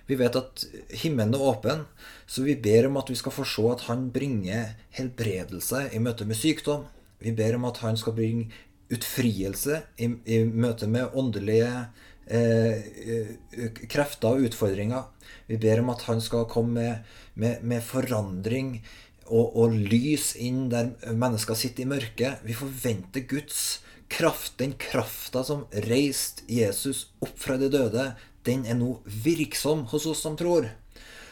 Vi 0.09 0.17
vet 0.19 0.35
at 0.35 0.65
himmelen 1.03 1.35
er 1.37 1.43
åpen, 1.51 1.85
så 2.25 2.43
vi 2.45 2.57
ber 2.59 2.89
om 2.89 2.97
at 3.01 3.11
vi 3.11 3.17
skal 3.19 3.35
få 3.35 3.45
se 3.47 3.65
at 3.71 3.85
han 3.87 4.09
bringer 4.13 4.73
helbredelse 4.97 5.87
i 5.95 6.01
møte 6.03 6.27
med 6.27 6.39
sykdom. 6.39 6.87
Vi 7.21 7.33
ber 7.37 7.55
om 7.57 7.67
at 7.69 7.81
han 7.85 7.99
skal 7.99 8.17
bringe 8.17 8.49
utfrielse 8.91 9.83
i, 10.01 10.09
i 10.25 10.41
møte 10.43 10.89
med 10.91 11.13
åndelige 11.15 11.69
eh, 12.27 13.77
krefter 13.91 14.35
og 14.35 14.49
utfordringer. 14.49 15.07
Vi 15.47 15.59
ber 15.61 15.83
om 15.83 15.93
at 15.93 16.03
han 16.09 16.21
skal 16.23 16.49
komme 16.51 16.75
med, 16.79 17.13
med, 17.35 17.63
med 17.63 17.85
forandring 17.85 18.79
og, 19.31 19.55
og 19.55 19.77
lys 19.77 20.33
inn 20.39 20.65
der 20.71 20.91
mennesker 21.07 21.57
sitter 21.57 21.85
i 21.85 21.91
mørket. 21.93 22.43
Vi 22.47 22.57
forventer 22.57 23.27
Guds 23.29 23.79
kraft. 24.11 24.57
Den 24.59 24.75
krafta 24.79 25.43
som 25.47 25.65
reiste 25.87 26.43
Jesus 26.51 27.07
opp 27.23 27.37
fra 27.39 27.57
de 27.61 27.71
døde, 27.71 28.11
den 28.47 28.65
er 28.65 28.77
nå 28.79 28.95
virksom 29.05 29.85
hos 29.91 30.07
oss 30.09 30.23
som 30.25 30.37
tror. 30.39 30.69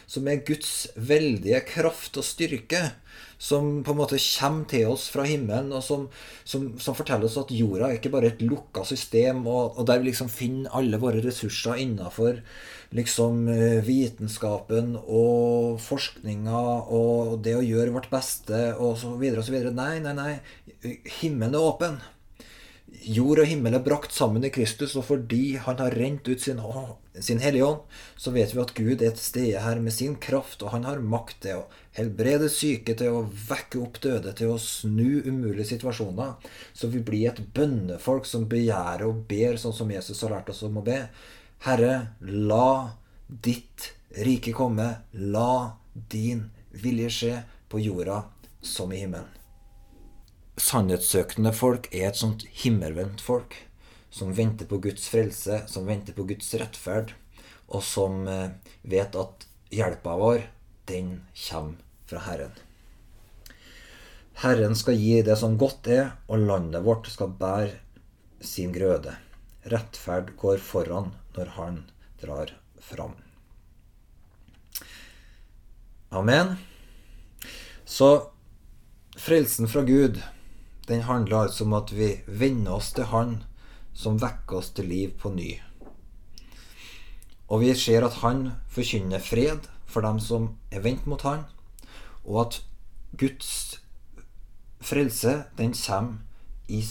Som 0.10 0.28
er 0.28 0.42
Guds 0.46 0.90
veldige 0.98 1.62
kraft 1.70 2.18
og 2.18 2.26
styrke 2.26 2.90
som 3.40 3.84
på 3.88 3.94
en 3.94 4.00
måte 4.02 4.18
kommer 4.20 4.68
til 4.68 4.90
oss 4.92 5.06
fra 5.14 5.24
himmelen, 5.24 5.72
og 5.72 5.84
som, 5.84 6.08
som, 6.44 6.66
som 6.82 6.96
forteller 6.98 7.30
oss 7.30 7.38
at 7.40 7.54
jorda 7.56 7.88
er 7.88 7.96
ikke 7.96 8.12
bare 8.12 8.34
et 8.34 8.44
lukka 8.44 8.84
system, 8.88 9.46
og, 9.48 9.80
og 9.80 9.88
der 9.88 10.02
vi 10.02 10.10
liksom 10.10 10.32
finner 10.34 10.76
alle 10.76 11.00
våre 11.00 11.24
ressurser 11.24 11.80
innafor 11.80 12.42
liksom 12.96 13.48
eh, 13.54 13.80
vitenskapen 13.86 14.96
og 15.00 15.80
forskninga 15.84 16.62
og 16.92 17.38
det 17.46 17.56
å 17.56 17.66
gjøre 17.66 17.94
vårt 17.96 18.10
beste 18.12 18.74
og 18.76 18.98
så 19.00 19.14
videre 19.16 19.44
og 19.44 19.48
så 19.48 19.56
videre. 19.56 19.76
Nei, 19.78 20.02
nei, 20.04 20.16
nei. 20.18 20.96
Himmelen 21.22 21.56
er 21.56 21.70
åpen. 21.70 22.00
Jord 23.10 23.42
og 23.44 23.48
himmel 23.50 23.76
er 23.78 23.84
brakt 23.86 24.14
sammen 24.16 24.44
i 24.46 24.52
Kristus, 24.54 24.96
og 25.00 25.06
fordi 25.08 25.58
han 25.62 25.80
har 25.82 25.96
rent 25.98 26.28
ut 26.28 26.42
sin, 26.42 26.60
sin 27.22 27.42
Hellige 27.44 27.68
Ånd, 27.68 27.96
så 28.20 28.34
vet 28.36 28.54
vi 28.54 28.62
at 28.64 28.74
Gud 28.78 29.04
er 29.06 29.14
til 29.16 29.24
stede 29.24 29.64
her 29.64 29.82
med 29.84 29.94
sin 29.96 30.16
kraft, 30.22 30.64
og 30.64 30.74
han 30.74 30.88
har 30.88 31.02
makt 31.04 31.40
til 31.46 31.62
å 31.62 31.66
helbrede 31.98 32.50
syke, 32.54 32.96
til 32.98 33.16
å 33.16 33.26
vekke 33.50 33.82
opp 33.84 34.02
døde, 34.04 34.34
til 34.38 34.54
å 34.54 34.62
snu 34.62 35.22
umulige 35.26 35.70
situasjoner. 35.72 36.38
Så 36.74 36.92
vi 36.94 37.04
blir 37.06 37.32
et 37.32 37.42
bønnefolk 37.56 38.30
som 38.30 38.50
begjærer 38.52 39.08
og 39.08 39.26
ber 39.30 39.60
sånn 39.62 39.76
som 39.76 39.92
Jesus 39.94 40.22
har 40.26 40.36
lært 40.38 40.52
oss 40.54 40.64
om 40.68 40.82
å 40.82 40.86
be. 40.86 41.02
Herre, 41.66 42.16
la 42.22 42.96
ditt 43.28 43.92
rike 44.26 44.56
komme, 44.56 44.92
la 45.14 45.76
din 45.94 46.48
vilje 46.72 47.12
skje 47.14 47.36
på 47.70 47.82
jorda 47.84 48.24
som 48.66 48.92
i 48.94 49.04
himmelen 49.04 49.40
sannhetssøkende 50.60 51.54
folk 51.56 51.90
er 51.94 52.10
et 52.10 52.20
sånt 52.20 52.46
himmelvendt 52.64 53.24
folk. 53.24 53.56
Som 54.12 54.34
venter 54.38 54.66
på 54.70 54.80
Guds 54.82 55.06
frelse, 55.12 55.64
som 55.70 55.86
venter 55.88 56.16
på 56.18 56.26
Guds 56.30 56.50
rettferd, 56.58 57.14
og 57.70 57.84
som 57.86 58.26
eh, 58.28 58.50
vet 58.82 59.16
at 59.16 59.46
hjelpa 59.74 60.16
vår, 60.18 60.48
den 60.90 61.20
kommer 61.38 61.78
fra 62.10 62.24
Herren. 62.26 62.56
Herren 64.42 64.76
skal 64.80 64.98
gi 64.98 65.20
det 65.26 65.36
som 65.38 65.58
godt 65.62 65.90
er, 65.92 66.14
og 66.32 66.46
landet 66.50 66.86
vårt 66.86 67.10
skal 67.12 67.34
bære 67.38 67.76
sin 68.42 68.72
grøde. 68.74 69.14
Rettferd 69.70 70.34
går 70.40 70.62
foran 70.64 71.12
når 71.36 71.54
Han 71.58 71.84
drar 72.22 72.54
fram. 72.82 73.14
Amen. 76.10 76.56
Så 77.86 78.32
frelsen 79.18 79.68
fra 79.68 79.84
Gud 79.86 80.18
den 80.90 81.06
handler 81.06 81.46
altså 81.46 81.68
om 81.68 81.76
at 81.78 81.92
vi 81.94 82.16
vender 82.26 82.80
oss 82.80 82.94
til 82.98 83.10
Han 83.14 83.36
som 83.94 84.18
vekker 84.22 84.58
oss 84.58 84.72
til 84.74 84.90
liv 84.90 85.14
på 85.22 85.30
ny. 85.34 85.52
Og 87.50 87.62
vi 87.62 87.74
ser 87.78 88.06
at 88.06 88.22
Han 88.24 88.52
forkynner 88.70 89.22
fred 89.22 89.70
for 89.90 90.06
dem 90.06 90.20
som 90.22 90.56
er 90.72 90.82
vendt 90.86 91.06
mot 91.10 91.22
Han, 91.26 91.46
og 92.26 92.42
at 92.46 92.60
Guds 93.18 93.80
frelse, 94.82 95.44
den 95.58 95.74
kommer 95.74 96.18
i, 96.68 96.84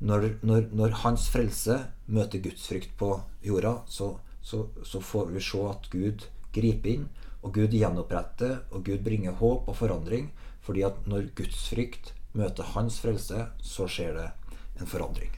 når, 0.00 0.28
når, 0.42 0.68
når, 0.72 0.98
Hans 1.04 1.28
frelse 1.32 1.78
møter 2.06 2.42
Guds 2.44 2.68
frykt 2.68 2.96
på 3.00 3.14
jorda, 3.44 3.78
så, 3.86 4.18
så, 4.42 4.66
så 4.84 5.00
får 5.00 5.32
vi 5.32 5.40
se 5.40 5.62
at 5.68 5.88
Gud 5.92 6.26
griper 6.52 6.90
inn, 6.92 7.06
og 7.42 7.56
Gud 7.56 7.72
gjenoppretter, 7.76 8.60
og 8.70 8.84
Gud 8.84 9.04
bringer 9.04 9.36
håp 9.40 9.68
og 9.68 9.76
forandring. 9.76 10.30
Fordi 10.64 10.84
at 10.86 11.06
når 11.08 11.26
Guds 11.36 11.66
frykt 11.68 12.14
møter 12.34 12.74
Hans 12.74 12.98
frelse, 13.02 13.46
så 13.62 13.88
skjer 13.90 14.14
det 14.18 14.28
en 14.80 14.90
forandring. 14.90 15.32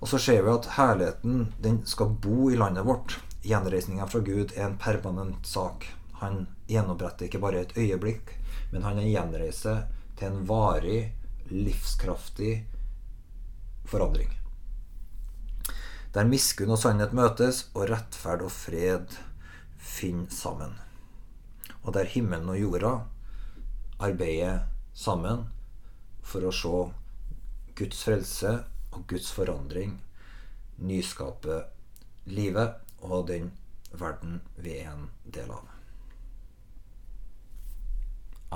Og 0.00 0.08
så 0.08 0.20
ser 0.20 0.42
vi 0.44 0.52
at 0.52 0.68
herligheten 0.76 1.52
den 1.62 1.80
skal 1.88 2.12
bo 2.22 2.50
i 2.50 2.58
landet 2.58 2.84
vårt. 2.84 3.18
Gjenreisninga 3.46 4.08
fra 4.10 4.20
Gud 4.24 4.52
er 4.56 4.66
en 4.66 4.80
permanent 4.80 5.46
sak. 5.48 5.86
Han 6.20 6.46
gjenoppretter 6.68 7.28
ikke 7.28 7.40
bare 7.40 7.64
et 7.64 7.76
øyeblikk, 7.76 8.34
men 8.72 8.84
han 8.84 9.00
gjenreiser 9.04 9.86
til 10.16 10.32
en 10.32 10.48
varig, 10.48 11.12
livskraftig 11.52 12.66
forandring. 13.86 14.32
Der 16.16 16.28
miskunn 16.28 16.72
og 16.72 16.80
sannhet 16.80 17.12
møtes, 17.16 17.66
og 17.76 17.90
rettferd 17.90 18.44
og 18.44 18.52
fred 18.52 19.18
finner 19.76 20.32
sammen. 20.32 20.72
Og 21.84 21.92
der 21.94 22.08
himmelen 22.08 22.48
og 22.50 22.58
jorda 22.58 22.94
arbeider 24.02 24.64
sammen 24.96 25.44
for 26.26 26.46
å 26.46 26.52
se 26.54 26.74
Guds 27.78 28.02
frelse 28.08 28.52
og 28.92 29.06
Guds 29.10 29.30
forandring 29.36 29.96
nyskape 30.82 31.62
livet 32.26 32.82
og 33.06 33.28
den 33.30 33.52
verden 33.96 34.40
vi 34.56 34.78
er 34.82 34.92
en 34.92 35.08
del 35.32 35.50
av. 35.54 35.72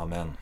Amen. 0.00 0.36